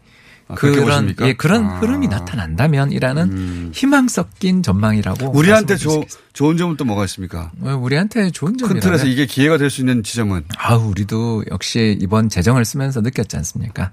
[0.48, 1.80] 아, 그런 예 그런 아.
[1.80, 3.72] 흐름이 나타난다면이라는 음.
[3.74, 6.04] 희망 섞인 전망이라고 우리한테 조,
[6.34, 7.52] 좋은 점은 또 뭐가 있습니까?
[7.60, 12.30] 우리한테 좋은 점이 큰 틀에서 이게 기회가 될 수 있는 지점은 아 우리도 역시 이번
[12.30, 13.92] 재정을 쓰면서 느꼈지 않습니까?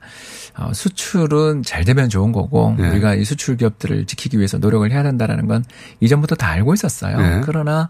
[0.59, 2.91] 어, 수출은 잘 되면 좋은 거고 네.
[2.91, 5.65] 우리가 이 수출 기업들을 지키기 위해서 노력을 해야 된다라는 건
[6.01, 7.17] 이전부터 다 알고 있었어요.
[7.17, 7.41] 네.
[7.45, 7.89] 그러나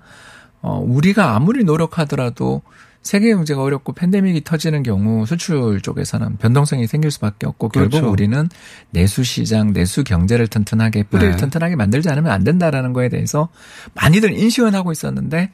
[0.61, 2.63] 어, 우리가 아무리 노력하더라도
[3.03, 8.11] 세계 경제가 어렵고 팬데믹이 터지는 경우 수출 쪽에서는 변동성이 생길 수밖에 없고 결국 그렇죠.
[8.11, 8.49] 우리는
[8.91, 11.37] 내수 시장, 내수 경제를 튼튼하게 뿌리를 네.
[11.37, 13.49] 튼튼하게 만들지 않으면 안 된다라는 거에 대해서
[13.95, 15.51] 많이들 인식은 하고 있었는데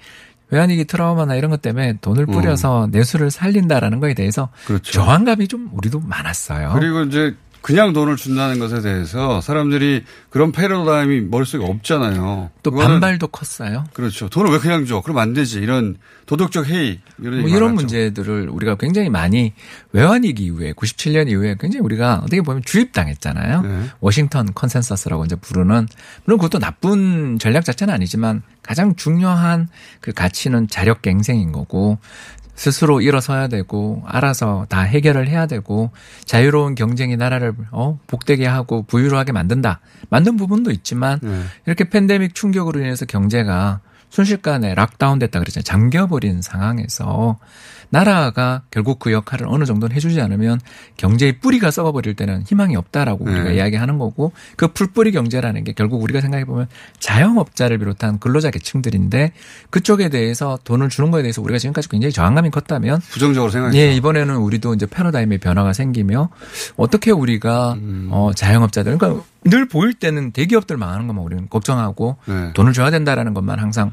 [0.50, 2.90] 외환위기 트라우마나 이런 것 때문에 돈을 뿌려서 음.
[2.90, 4.92] 내수를 살린다라는 거에 대해서 그렇죠.
[4.92, 6.72] 저항감이 좀 우리도 많았어요.
[6.74, 12.50] 그리고 이제 그냥 돈을 준다는 것에 대해서 사람들이 그런 패러다임이 머릿속에 없잖아요.
[12.62, 13.84] 또 반발도 컸어요.
[13.92, 14.28] 그렇죠.
[14.28, 15.00] 돈을 왜 그냥 줘?
[15.00, 15.58] 그럼 안 되지.
[15.58, 19.54] 이런 도덕적 해이 이런, 뭐 이런 문제들을 우리가 굉장히 많이
[19.92, 23.62] 외환위기 이후에 97년 이후에 굉장히 우리가 어떻게 보면 주입당했잖아요.
[23.62, 23.82] 네.
[24.00, 25.88] 워싱턴 컨센서스라고 이제 부르는
[26.24, 29.68] 물론 그것도 나쁜 전략 자체는 아니지만 가장 중요한
[30.00, 31.98] 그 가치는 자력 갱생인 거고
[32.58, 35.92] 스스로 일어서야 되고 알아서 다 해결을 해야 되고
[36.24, 39.78] 자유로운 경쟁이 나라를 어 복되게 하고 부유하게 만든다.
[40.10, 41.42] 만든 부분도 있지만 네.
[41.66, 45.64] 이렇게 팬데믹 충격으로 인해서 경제가 순식간에 락다운 됐다 그랬잖아요.
[45.64, 47.38] 잠겨버린 상황에서
[47.90, 50.60] 나라가 결국 그 역할을 어느 정도는 해주지 않으면
[50.96, 53.32] 경제의 뿌리가 썩어버릴 때는 희망이 없다라고 네.
[53.32, 56.68] 우리가 이야기하는 거고 그 풀뿌리 경제라는 게 결국 우리가 생각해 보면
[56.98, 59.32] 자영업자를 비롯한 근로자 계층들인데
[59.70, 63.78] 그쪽에 대해서 돈을 주는 거에 대해서 우리가 지금까지 굉장히 저항감이 컸다면 부정적으로 생각했죠.
[63.78, 66.28] 예, 이번에는 우리도 이제 패러다임의 변화가 생기며
[66.76, 68.08] 어떻게 우리가 음.
[68.10, 72.52] 어 자영업자들 그러니까 늘 보일 때는 대기업들 망하는 것만 우리는 걱정하고 네.
[72.54, 73.92] 돈을 줘야 된다라는 것만 항상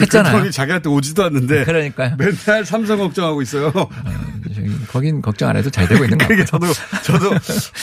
[0.00, 0.34] 했잖아요.
[0.34, 1.64] 그 돈이 자기한테 오지도 않는데.
[1.66, 2.16] 그러니까요.
[2.16, 3.72] 맨날 삼성 걱정하고 있어요.
[3.74, 3.88] 어,
[4.88, 6.44] 거긴 걱정 안 해도 잘 되고 있는 거 같아요.
[6.44, 6.66] 저도
[7.02, 7.30] 저도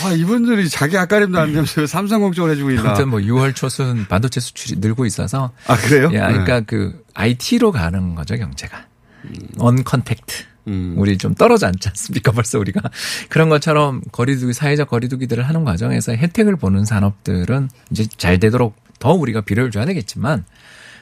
[0.04, 2.82] 아 이분들이 자기 앞가림도 안 되면서 삼성 걱정을 해주고 있나.
[2.90, 5.52] 아무튼 뭐 6월 초순 반도체 수출이 늘고 있어서.
[5.68, 6.10] 아 그래요?
[6.14, 6.66] 예, 그러니까 네.
[6.66, 8.86] 그 IT로 가는 거죠 경제가.
[9.58, 10.46] uncontact.
[10.70, 10.94] 음.
[10.98, 12.32] 우리 좀 떨어져 앉지 않습니까?
[12.34, 12.82] 벌써 우리가
[13.28, 19.42] 그런 것처럼 거리두기 사회적 거리두기들을 하는 과정에서 혜택을 보는 산업들은 이제 잘 되도록 더 우리가
[19.42, 20.46] 비료를 줘야 되겠지만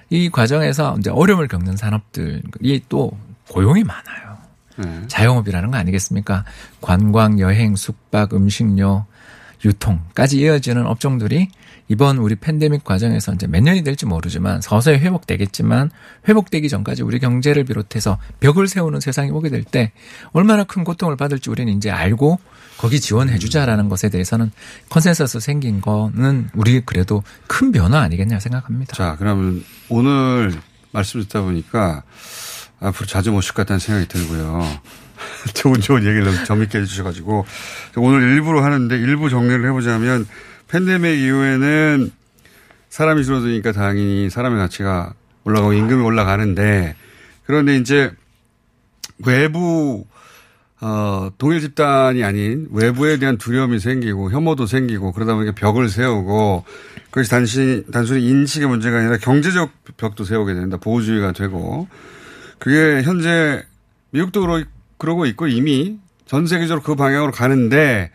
[0.10, 3.12] 이 과정에서 이제 어려움을 겪는 산업들이 또
[3.50, 4.38] 고용이 많아요.
[4.78, 5.08] 네.
[5.08, 6.46] 자영업이라는 거 아니겠습니까?
[6.82, 9.06] 관광, 여행, 숙박, 음식료,
[9.66, 11.50] 유통까지 이어지는 업종들이
[11.90, 15.92] 이번 우리 팬데믹 과정에서 이제 몇 년이 될지 모르지만 서서히 회복되겠지만
[16.28, 19.92] 회복되기 전까지 우리 경제를 비롯해서 벽을 세우는 세상이 오게 될 때
[20.32, 22.40] 얼마나 큰 고통을 받을지 우리는 이제 알고
[22.78, 24.52] 거기 지원해 주자라는 것에 대해서는
[24.90, 28.96] 컨센서스 생긴 거는 우리 그래도 큰 변화 아니겠냐 생각합니다.
[28.96, 30.54] 자, 그러면 오늘
[30.92, 32.04] 말씀 듣다 보니까
[32.80, 34.64] 앞으로 자주 모실 것 같다는 생각이 들고요.
[35.56, 37.46] 좋은 좋은 얘기를 너무 재밌게 해주셔가지고
[37.98, 40.28] 오늘 일부로 하는데 일부 정리를 해보자면
[40.68, 42.12] 팬데믹 이후에는
[42.90, 46.96] 사람이 줄어드니까 당연히 사람의 가치가 올라가고 임금이 올라가는데
[47.46, 48.12] 그런데 이제
[49.26, 50.06] 외부
[50.80, 56.66] 어, 동일 집단이 아닌 외부에 대한 두려움이 생기고 혐오도 생기고 그러다 보니까 벽을 세우고
[57.10, 60.78] 그것이 단순히, 단순히 인식의 문제가 아니라 경제적 벽도 세우게 된다.
[60.78, 61.88] 보호주의가 되고
[62.60, 63.64] 그게 현재
[64.12, 64.64] 미국도 그러,
[64.98, 68.12] 그러고 있고 이미 전 세계적으로 그 방향으로 가는데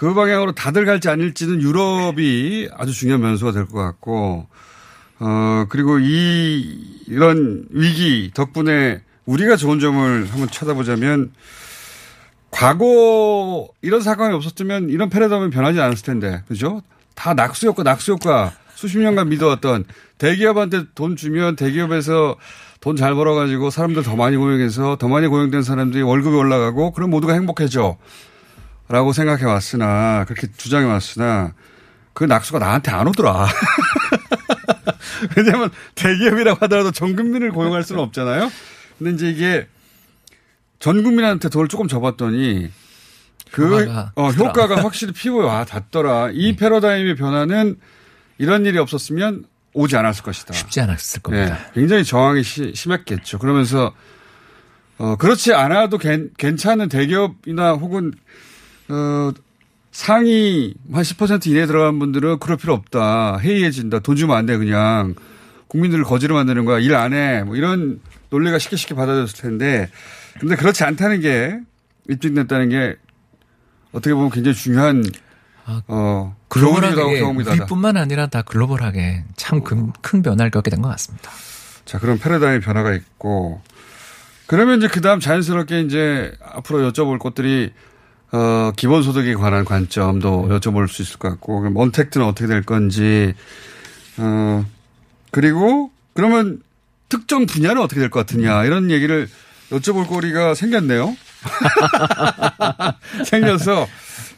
[0.00, 4.46] 그 방향으로 다들 갈지 아닐지는 유럽이 아주 중요한 변수가 될 것 같고
[5.18, 11.32] 어, 그리고 이, 이런 위기 덕분에 우리가 좋은 점을 한번 찾아보자면
[12.50, 16.80] 과거 이런 사건이 없었으면 이런 패러다임은 변하지 않았을 텐데 그죠?
[17.14, 19.84] 다 낙수 효과 낙수 효과 수십 년간 믿어왔던
[20.16, 22.36] 대기업한테 돈 주면 대기업에서
[22.80, 27.34] 돈 잘 벌어가지고 사람들 더 많이 고용해서 더 많이 고용된 사람들이 월급이 올라가고 그럼 모두가
[27.34, 27.98] 행복해져.
[28.90, 31.54] 라고 생각해 왔으나 그렇게 주장해 왔으나
[32.12, 33.46] 그 낙수가 나한테 안 오더라.
[35.36, 38.50] 왜냐하면 대기업이라고 하더라도 전 국민을 고용할 수는 없잖아요.
[38.98, 39.68] 근데 이제 이게
[40.80, 42.70] 전 국민한테 돈을 조금 접었더니
[43.52, 46.30] 그 효과가, 어, 효과가 확실히 피부에 와 닿더라.
[46.32, 46.56] 이 네.
[46.56, 47.76] 패러다임의 변화는
[48.38, 50.52] 이런 일이 없었으면 오지 않았을 것이다.
[50.52, 51.54] 쉽지 않았을 겁니다.
[51.54, 53.38] 네, 굉장히 저항이 시, 심했겠죠.
[53.38, 53.94] 그러면서
[54.98, 58.12] 어, 그렇지 않아도 괜, 괜찮은 대기업이나 혹은
[58.90, 59.32] 어,
[59.92, 63.38] 상위 한 10% 이내에 들어간 분들은 그럴 필요 없다.
[63.38, 64.00] 해이해진다.
[64.00, 65.14] 돈 주면 안 돼, 그냥.
[65.68, 66.78] 국민들을 거지로 만드는 거야.
[66.78, 67.42] 일 안 해.
[67.44, 68.00] 뭐 이런
[68.30, 69.88] 논리가 쉽게 쉽게 받아들였을 텐데.
[70.38, 71.58] 근데 그렇지 않다는 게
[72.08, 72.96] 입증됐다는 게
[73.92, 75.04] 어떻게 보면 굉장히 중요한
[75.66, 81.30] 아, 어, 글로벌하게 우리뿐만 아니라 다 글로벌하게 참큰 변화를 겪게 된 것 같습니다.
[81.84, 83.60] 자, 그럼 패러다임의 변화가 있고
[84.46, 87.72] 그러면 이제 그 다음 자연스럽게 이제 앞으로 여쭤볼 것들이
[88.32, 93.34] 어, 기본소득에 관한 관점도 여쭤볼 수 있을 것 같고 언택트는 어떻게 될 건지
[94.18, 94.64] 어,
[95.30, 96.60] 그리고 그러면
[97.08, 99.28] 특정 분야는 어떻게 될 것 같으냐 이런 얘기를
[99.70, 101.16] 여쭤볼 거리가 생겼네요.
[103.24, 103.86] 생겨서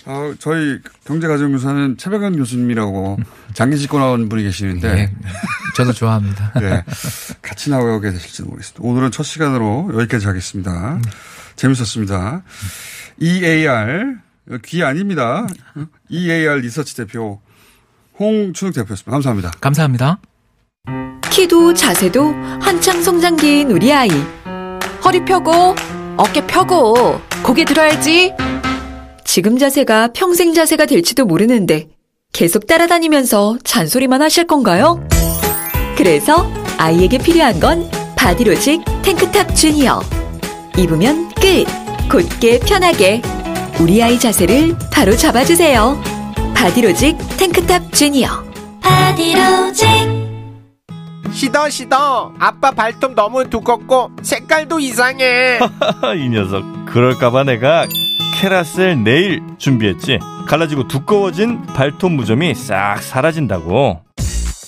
[0.05, 3.19] 어, 저희 경제가정교사는 최백현 교수님이라고
[3.55, 5.13] 장기 짓고 나온 분이 계시는데 네,
[5.77, 6.53] 저도 좋아합니다.
[6.61, 6.83] 네,
[7.41, 8.81] 같이 나오게 되실지 모르겠습니다.
[8.83, 11.01] 오늘은 첫 시간으로 여기까지 하겠습니다.
[11.57, 12.43] 재밌었습니다.
[13.23, 14.17] EAR
[14.65, 15.47] 귀 아닙니다.
[16.09, 17.41] EAR 리서치 대표
[18.19, 19.13] 홍춘욱 대표였습니다.
[19.13, 19.51] 감사합니다.
[19.61, 20.19] 감사합니다.
[21.31, 24.11] 키도 자세도 한창 성장기인 우리 아이.
[25.05, 25.77] 허리 펴고,
[26.17, 28.35] 어깨 펴고, 고개 들어야지.
[29.25, 31.89] 지금 자세가 평생 자세가 될지도 모르는데
[32.33, 35.07] 계속 따라다니면서 잔소리만 하실 건가요?
[35.97, 40.03] 그래서 아이에게 필요한 건 바디로직 탱크탑 주니어.
[40.77, 41.82] 입으면 끝.
[42.13, 43.23] 곧게 편하게.
[43.81, 45.99] 우리 아이 자세를 바로 잡아주세요.
[46.55, 48.29] 바디로직 탱크탑 주니어.
[48.83, 49.89] 바디로직.
[51.33, 55.59] 시더 시더 아빠 발톱 너무 두껍고 색깔도 이상해
[56.19, 57.87] 이 녀석 그럴까봐 내가
[58.35, 64.03] 캐라셀 네일 준비했지 갈라지고 두꺼워진 발톱 무좀이 싹 사라진다고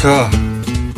[0.00, 0.30] 자,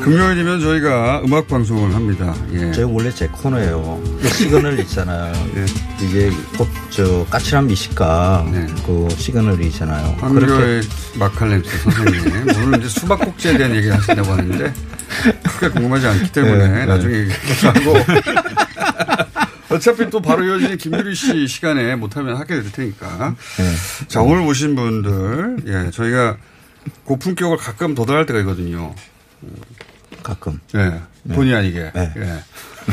[0.02, 2.34] 금요일이면 저희가 음악 방송을 합니다.
[2.52, 2.72] 예.
[2.72, 4.02] 저희 원래 제 코너예요.
[4.37, 5.32] 시그널 있잖아요.
[5.56, 5.66] 예.
[6.04, 8.66] 이게 곧저 까칠한 미식가 네.
[8.87, 10.16] 그 시그널이 있잖아요.
[10.20, 10.82] 황교익
[11.18, 14.72] 맛 칼럼니스트 선생님 오늘 이제 수박꼭지에 대한 얘기를 하신다고 하는데
[15.42, 17.20] 크게 궁금하지 않기 때문에 네, 나중에 네.
[17.20, 17.94] 얘기하고
[19.74, 23.34] 어차피 또 바로 이어지는 김유리 씨 시간에 못하면 하게 될 테니까.
[23.58, 23.74] 네.
[24.08, 26.37] 자 오늘 오신 분들 예 저희가
[27.04, 28.94] 고품격을 가끔 도달할 때가 있거든요.
[30.22, 30.60] 가끔.
[30.72, 31.00] 네.
[31.32, 31.90] 본의 아니게.
[31.94, 32.12] 네.
[32.16, 32.38] 네.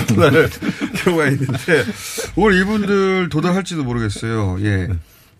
[0.07, 0.49] 도달할
[1.03, 1.83] 경우가 있는데,
[2.35, 4.57] 오늘 이분들 도달할지도 모르겠어요.
[4.61, 4.89] 예.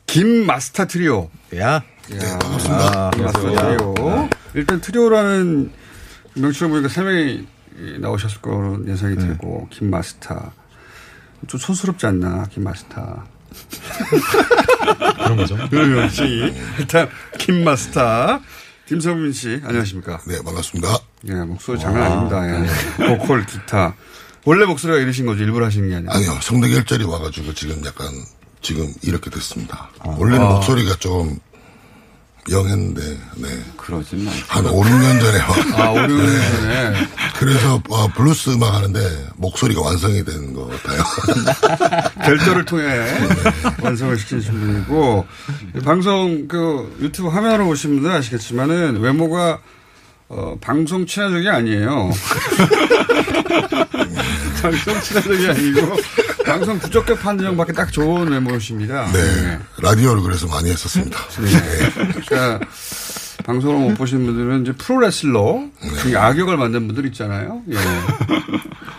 [0.08, 1.30] 김 마스터 트리오.
[1.58, 1.84] 야.
[2.10, 3.08] 네, 반갑습니다.
[3.08, 3.94] 아, 마스터 트리오.
[3.98, 4.30] 네.
[4.54, 5.72] 일단 트리오라는
[6.36, 7.48] 명칭을 보니까 세 명이
[8.00, 9.28] 나오셨을 거로 예상이 네.
[9.28, 10.52] 되고, 김 마스터.
[11.48, 13.24] 좀 촌스럽지 않나, 김 마스터.
[15.18, 15.58] 그런 거죠.
[15.70, 16.54] 그런 명칭이.
[16.80, 18.40] 일단, 김 마스터.
[18.88, 20.22] 김성민 씨, 안녕하십니까.
[20.28, 21.00] 네, 반갑습니다.
[21.30, 22.60] 예, 목소리 장난 아, 닙니다 예.
[23.04, 23.18] 네.
[23.18, 23.96] 보컬, 기타.
[24.44, 25.44] 원래 목소리가 이러신 거죠?
[25.44, 26.14] 일부러 하시는 게 아니라.
[26.14, 26.38] 아니요.
[26.42, 28.08] 성대 결절이 와가지고 지금 약간,
[28.62, 29.90] 지금 이렇게 됐습니다.
[30.00, 30.16] 아.
[30.20, 30.50] 원래는 아.
[30.50, 31.40] 목소리가 좀
[32.52, 33.02] 영 했는데,
[33.38, 33.48] 네.
[33.76, 34.32] 그러진 마.
[34.48, 35.40] 한 5, 6년 전에.
[35.82, 36.52] 아, 5, 6년 네.
[36.52, 37.08] 전에.
[37.40, 39.00] 그래서 어, 블루스 음악 하는데
[39.36, 41.04] 목소리가 완성이 된 것 같아요.
[42.24, 43.30] 결절을 통해 네.
[43.82, 45.26] 완성을 시키신 분이고,
[45.84, 49.60] 방송 그 유튜브 화면으로 보신 분들 아시겠지만은 외모가
[50.28, 52.12] 어, 방송 친화적이 아니에요.
[54.72, 55.96] 방송 친화적이 아니고
[56.46, 59.12] 방송 부적격 판정받기 딱 좋은 외모십니다.
[59.12, 59.22] 네.
[59.22, 59.60] 네.
[59.78, 61.18] 라디오를 그래서 많이 했었습니다.
[61.20, 62.22] 네.
[62.26, 62.60] 그러니까
[63.46, 65.64] 방송을 못 보신 분들은 이제 프로레슬러
[66.06, 66.16] 네.
[66.16, 67.62] 악역을 만든 분들 있잖아요.
[67.72, 67.78] 예.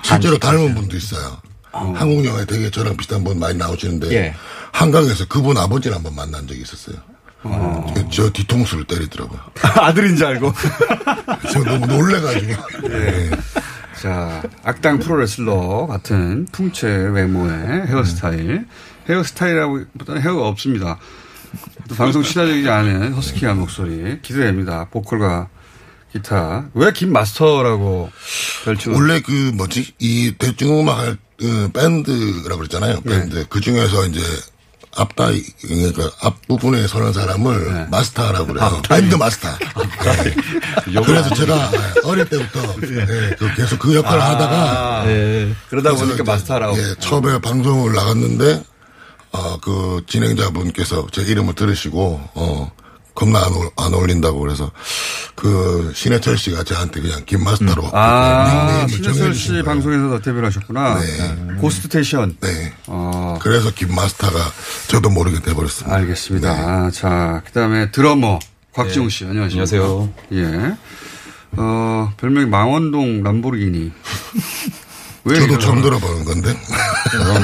[0.02, 1.38] 실제로 닮은 분도 있어요.
[1.72, 1.92] 어.
[1.96, 4.35] 한국 영화에 되게 저랑 비슷한 분 많이 나오시는데 예.
[4.72, 6.96] 한강에서 그분 아버지를 한번 만난 적이 있었어요.
[7.42, 7.94] 어.
[8.11, 9.40] 저 뒤통수를 때리더라고요.
[9.81, 10.52] 아들인 줄 알고.
[11.52, 12.88] 저 너무 놀래가지고.
[12.88, 13.31] 네.
[14.00, 18.66] 자, 악당 프로레슬러 같은 풍채 외모의 헤어스타일.
[19.09, 20.98] 헤어스타일이라고보다는 헤어가 없습니다.
[21.88, 24.87] 또 방송 친화적이지 않은 허스키한 목소리 기대됩니다.
[24.90, 25.48] 보컬과
[26.12, 26.66] 기타.
[26.74, 28.11] 왜 김 마스터라고
[28.64, 33.02] 별칭 원래 그 뭐지 이 대중음악 할 그 밴드라고 그랬잖아요.
[33.02, 33.44] 밴드 네.
[33.48, 34.20] 그 중에서 이제
[34.96, 37.87] 앞다이 그러니까 앞 부분에 서는 사람을 네.
[37.90, 38.64] 마스터라고 그래요.
[38.64, 39.48] 아, 밴드 마스터.
[39.59, 41.00] 네.
[41.04, 41.70] 그래서 제가
[42.04, 45.52] 어릴 때부터 네, 그 계속 그 역할을 아, 하다가 네.
[45.68, 46.78] 그러다 보니까 마스터라고.
[46.78, 48.62] 예, 처음에 방송을 나갔는데
[49.32, 52.72] 어, 그 진행자분께서 제 이름을 들으시고 어
[53.16, 54.70] 겁나 안, 안 어울린다고 그래서
[55.35, 57.90] 그 신해철 씨가 저한테 그냥 김마스터로 음.
[57.92, 61.00] 아 신해철 씨 방송에서 데뷔를 하셨구나.
[61.00, 61.07] 네.
[61.07, 61.55] 네.
[61.55, 62.37] 고스트 테이션.
[62.40, 62.72] 네.
[62.87, 63.38] 어.
[63.40, 64.38] 그래서 김마스터가
[64.87, 65.96] 저도 모르게 돼버렸습니다.
[65.96, 66.85] 알겠습니다.
[66.85, 66.90] 네.
[66.92, 68.38] 자 그다음에 드러머
[68.72, 69.76] 곽지웅 씨 안녕하십니까.
[69.76, 70.14] 안녕하세요.
[70.33, 70.76] 예.
[71.57, 73.92] 어 별명이 망원동 람보르기니.
[75.24, 76.55] 왜 저도 처음 들어보는 건데.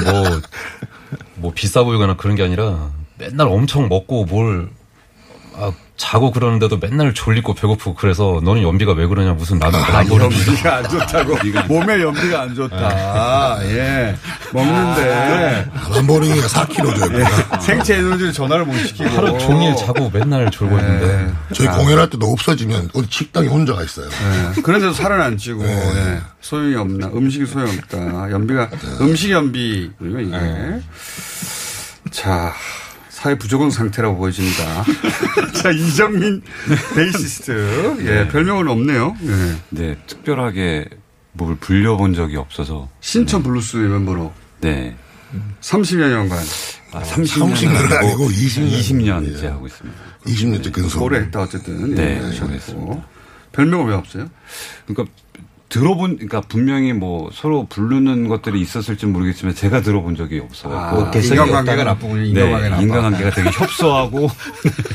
[0.05, 0.41] 뭐,
[1.37, 4.69] 뭐 비싸 보이거나 그런 게 아니라 맨날 엄청 먹고 뭘
[5.57, 10.25] 아, 자고 그러는데도 맨날 졸리고 배고프고 그래서 너는 연비가 왜 그러냐 무슨 나는 안 보는
[10.33, 11.37] 연비가 안 좋다고
[11.69, 13.59] 몸에 연비가 안 좋다.
[13.67, 14.17] 예
[14.53, 17.21] 먹는데 람보르기가 4kg죠.
[17.21, 17.61] 예.
[17.61, 22.91] 생체 에너지를 전화를 못 시키고 하루 종일 자고 맨날 졸고 있는데 저희 공연할 때도 없어지면
[22.95, 24.07] 어디 식당에 혼자가 있어요.
[24.57, 24.61] 예.
[24.63, 26.19] 그런데도 살은 안 찌고 예.
[26.41, 28.31] 소용이 없나 음식이 소용 없다.
[28.33, 30.83] 연비가 음식 연비군요 이게.
[32.11, 32.53] 자.
[33.23, 34.83] 사회 부족한 상태라고 보여집니다.
[35.55, 36.43] 자, 이정민
[36.97, 37.97] 베이시스트.
[38.01, 39.17] 예, 별명은 없네요.
[39.23, 39.57] 예.
[39.71, 40.89] 네, 특별하게
[41.31, 42.89] 뭘 불려본 적이 없어서.
[43.01, 44.33] 신촌 블루스 멤버로.
[44.61, 44.97] 네.
[45.61, 46.33] 30년간.
[46.95, 47.55] 아, 30년.
[47.55, 48.81] 30년은 아니고 20년.
[48.81, 49.99] 20년째 하고 있습니다.
[50.27, 51.03] 20년째 근속.
[51.05, 51.95] 오래 했다, 어쨌든.
[51.95, 53.07] 네, 예, 그렇습니다.
[53.53, 54.29] 별명은 왜 없어요?
[54.85, 55.15] 그러니까
[55.77, 60.75] 들어본, 그러니까 분명히 뭐 서로 부르는 것들이 있었을지 모르겠지만 제가 들어본 적이 없어요.
[60.79, 62.21] 아, 뭐 인간관계가 나쁘군요.
[62.27, 62.83] 인간관계가 네, 나빠.
[62.83, 64.31] 인간관계가 되게 협소하고.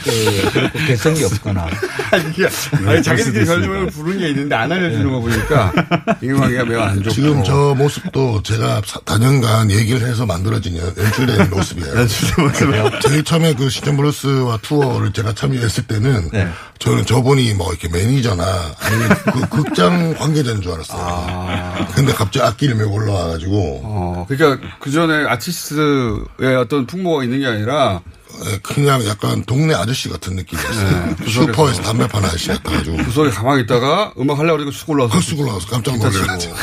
[0.03, 1.63] 그, 개성이 없거나.
[2.11, 5.73] 아니, 아니, 자기들끼리 별명을 부르는 게 있는데 안 알려주는 거 보니까
[6.21, 7.09] 인간관계가 매우 안 좋고.
[7.09, 11.95] 지금 저 모습도 제가 4년간 얘기를 해서 만들어진 연- 연출된 모습이에요.
[11.95, 12.89] 연출된 모습이요?
[13.01, 16.47] 제일 처음에 그 시즌 블루스와 투어를 제가 참여했을 때는 네.
[16.79, 21.87] 저는 저분이 뭐 이렇게 매니저나 아니면 그 극장 관계자인 줄 알았어요.
[21.95, 23.81] 근데 갑자기 악기를 메고 올라와가지고.
[23.83, 28.01] 어, 그러니까 그 전에 아티스트의 어떤 풍모가 있는 게 아니라
[28.45, 30.89] 예, 그냥 약간 동네 아저씨 같은 느낌이었어요.
[31.07, 31.51] 네, 구석에서.
[31.53, 32.97] 슈퍼에서 담배 파는 아저씨 같아가지고.
[32.97, 35.19] 구석에 가만히 있다가 음악 하려고 그러니까 쑥 올라와서.
[35.21, 36.55] 쑥 올라와서 깜짝 놀래가지고.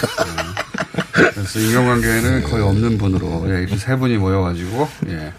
[1.13, 5.33] 그래서 인간관계는 거의 없는 분으로 예, 이렇게 세 분이 모여가지고 예.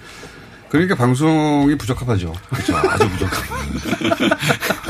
[0.69, 2.33] 그러니까 방송이 부적합하죠.
[2.49, 2.75] 그렇죠.
[2.77, 3.43] 아주 부적합.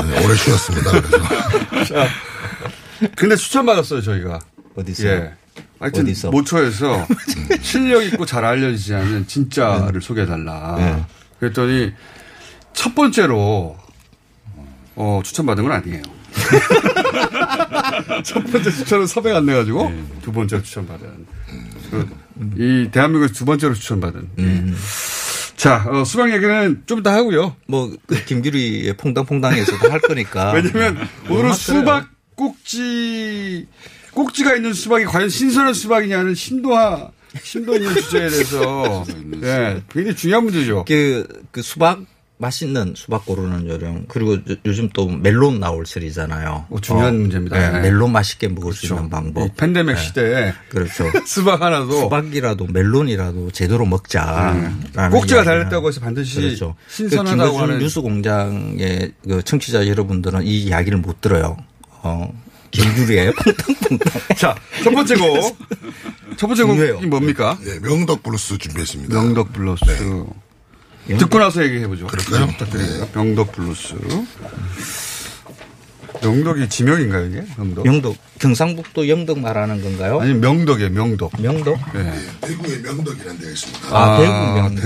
[0.07, 0.91] 네, 오래 쉬었습니다.
[0.91, 1.85] 그래서.
[1.93, 2.07] 자,
[3.15, 4.39] 근데 추천받았어요 저희가.
[4.75, 5.07] 어디서?
[5.07, 5.33] 예.
[5.79, 6.31] 하여튼 어디서?
[6.31, 7.05] 모처에서
[7.61, 10.75] 실력 있고 잘 알려지지 않은 진짜를 소개해달라.
[10.77, 11.05] 네.
[11.39, 11.93] 그랬더니
[12.73, 13.77] 첫 번째로
[14.95, 16.01] 어, 추천받은 건 아니에요.
[18.23, 21.25] 첫 번째 추천은 섭외가 안 돼가지고 두 번째로 추천받은.
[21.91, 22.09] 그,
[22.57, 24.29] 이 대한민국에서 두 번째로 추천받은.
[24.39, 24.63] 예.
[25.55, 27.55] 자, 어, 수강 얘기는 좀 이따 하고요.
[27.67, 30.51] 뭐, 그 김규리의 퐁당퐁당에서도 할 거니까.
[30.53, 33.67] 왜냐면 오늘은 워낙 수박 꼭지,
[34.11, 37.09] 꼭지가 있는 수박이 과연 신선한 수박이냐는 심도하,
[37.41, 39.05] 심도 있는 주제에 대해서
[39.43, 40.85] 예, 굉장히 중요한 문제죠.
[40.87, 41.99] 그, 그 수박
[42.37, 46.65] 맛있는 수박 고르는 요령 그리고 요- 요즘 또 멜론 나올 시리잖아요.
[46.69, 47.57] 어, 중요한 문제입니다.
[47.57, 47.79] 네, 네.
[47.89, 49.47] 멜론 맛있게 먹을 수 있는 방법.
[49.47, 50.01] 이 팬데믹 네.
[50.01, 51.05] 시대에 그렇죠.
[51.25, 54.51] 수박 하나도 수박이라도 멜론이라도 제대로 먹자.
[54.51, 54.83] 음.
[55.11, 56.75] 꼭지가 달렸다고 해서 반드시 그렇죠.
[56.89, 61.55] 신선하다고 그 하는 뉴스 공장의 그 청취자 여러분들은 이 이야기를 못 들어요.
[62.03, 62.29] 어.
[62.71, 63.31] 김규리의
[64.35, 65.57] 자, 첫 번째 곡.
[66.35, 66.63] 첫 번째.
[66.63, 67.57] 곡이 뭡니까?
[67.63, 69.15] 네, 명덕 블루스 준비했습니다.
[69.15, 69.85] 명덕 블루스.
[71.07, 72.07] 듣고 나서 얘기해보죠.
[72.07, 72.47] 그럴까요?
[72.47, 73.07] 부탁드립니다.
[73.13, 73.95] 명덕 블루스.
[76.23, 77.43] 명덕이 지명인가요, 이게?
[77.57, 77.85] 명덕?
[77.85, 80.19] 영덕 경상북도 영덕 말하는 건가요?
[80.21, 81.31] 아니, 명덕이에요, 명덕.
[81.39, 81.77] 명덕?
[81.93, 82.13] 네.
[82.41, 83.87] 대구에 명덕이라는 데가 있습니다.
[83.91, 84.85] 아, 대구 명덕.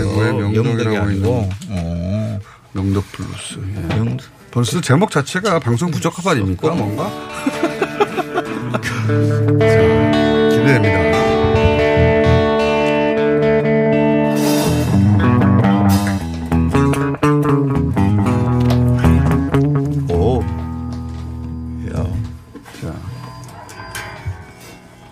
[0.55, 1.49] 영덕이 명덕이라고 아니고.
[1.70, 2.39] 있는.
[2.74, 3.59] 명덕 블루스.
[3.76, 3.95] 예.
[3.95, 4.28] 명덕.
[4.51, 6.72] 벌써 제목 자체가 방송 부적합 아닙니까?
[6.72, 7.09] 뭔가?
[8.82, 9.07] 자,
[10.49, 11.39] 기대됩니다.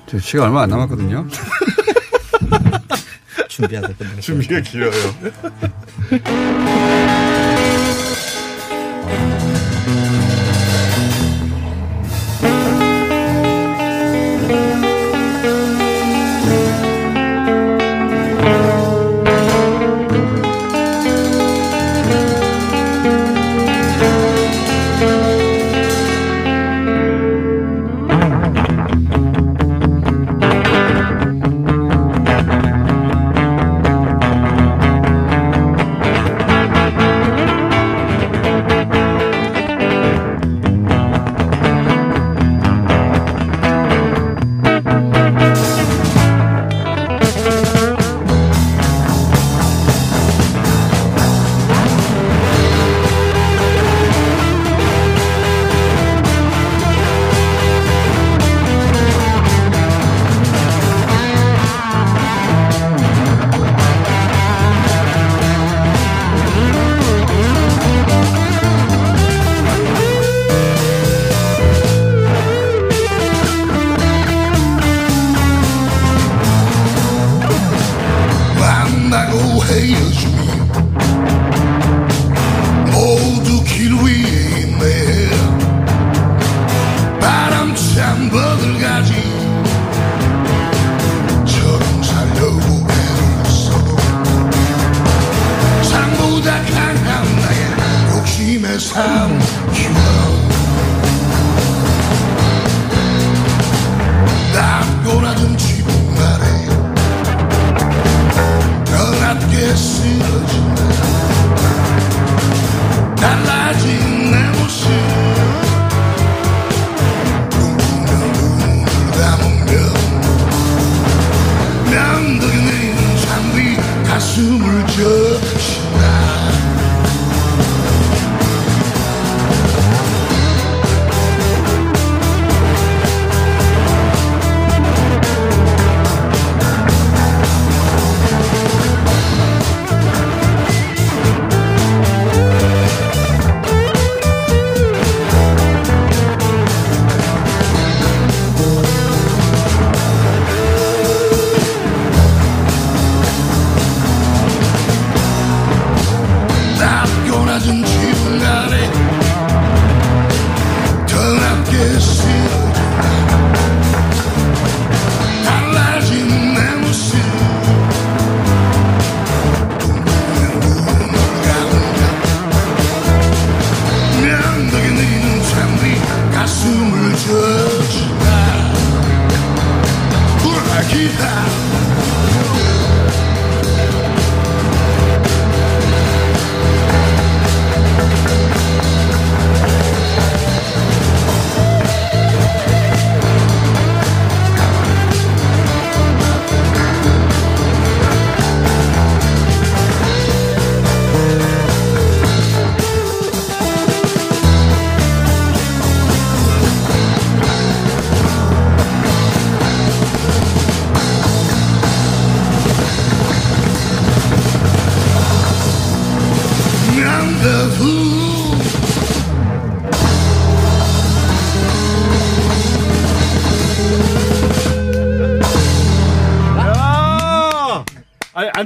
[0.07, 1.27] 저 시간 얼마 안 남았거든요.
[3.49, 4.21] 준비하다 끝났어요.
[4.21, 4.91] 준비가 길어요.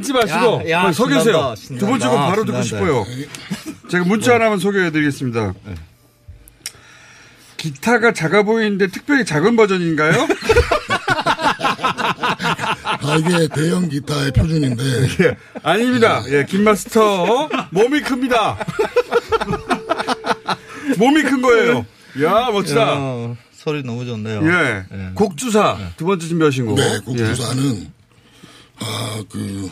[0.01, 0.69] 앉지 마시고.
[0.69, 1.53] 야, 야, 서 계세요.
[1.55, 2.61] 신난다, 두 번째 곡 신난다, 바로 듣고.
[2.63, 3.05] 싶어요.
[3.89, 5.53] 제가 문자 하나만 소개해드리겠습니다.
[7.57, 10.27] 기타가 작아 보이는데 특별히 작은 버전인가요?
[13.03, 14.83] 아, 이게 대형 기타의 표준인데.
[15.23, 16.23] 예, 아닙니다.
[16.29, 17.49] 예, 김마스터.
[17.69, 18.57] 몸이 큽니다.
[20.97, 21.85] 몸이 큰 거예요.
[22.23, 22.81] 야, 멋지다.
[22.81, 24.41] 야, 소리 너무 좋네요.
[24.45, 24.83] 예.
[25.13, 25.77] 곡주사.
[25.97, 26.75] 두 번째 준비하신 거.
[26.75, 27.91] 네, 곡주사는,
[28.79, 29.69] 아, 그,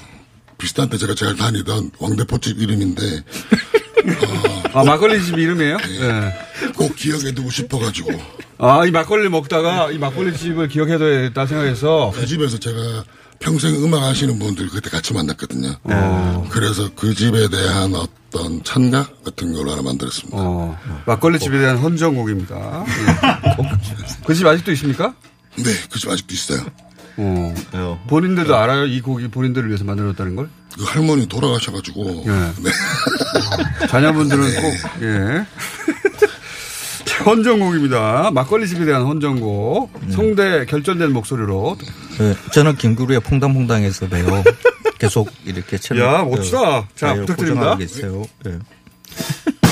[0.60, 3.02] 비슷한 때 제가 잘 다니던 왕대포집 이름인데.
[4.74, 5.78] 아, 막걸리 집 이름이에요?
[6.02, 6.70] 예.
[6.76, 8.12] 꼭 기억해 두고 싶어가지고.
[8.60, 12.12] 아, 이 막걸리 먹다가 이 막걸리 집을 기억해둬야겠다 생각해서.
[12.14, 13.04] 그 집에서 제가
[13.40, 15.76] 평생 음악 하시는 분들 그때 같이 만났거든요.
[15.84, 16.48] 어.
[16.52, 20.38] 그래서 그 집에 대한 어떤 찬가 같은 걸로 하나 만들었습니다.
[20.38, 22.86] 어, 막걸리 집에 대한 헌정곡입니다.
[24.26, 25.14] 그 집 아직도 있습니까?
[25.56, 26.66] 네, 그 집 아직도 있어요.
[27.22, 28.04] 어.
[28.08, 28.86] 본인들도 알아요?
[28.86, 30.50] 이 곡이 본인들을 위해서 만들었다는 걸?
[30.78, 32.24] 그 할머니 돌아가셔가지고.
[32.26, 32.30] 예.
[32.32, 33.88] 네.
[33.88, 35.46] 자녀분들은 꼭, 예.
[37.26, 38.32] 헌정곡입니다.
[38.34, 39.92] 막걸리 집에 대한 헌정곡.
[40.12, 41.78] 성대 결전된 목소리로.
[42.18, 44.44] 네, 저는 김구루의 퐁당퐁당에서 배요.
[45.00, 46.06] 계속 이렇게 채널.
[46.06, 46.88] 야, 멋지다.
[46.96, 47.76] 자, 부탁드립니다.
[47.78, 48.24] 계세요.
[48.44, 48.60] 네.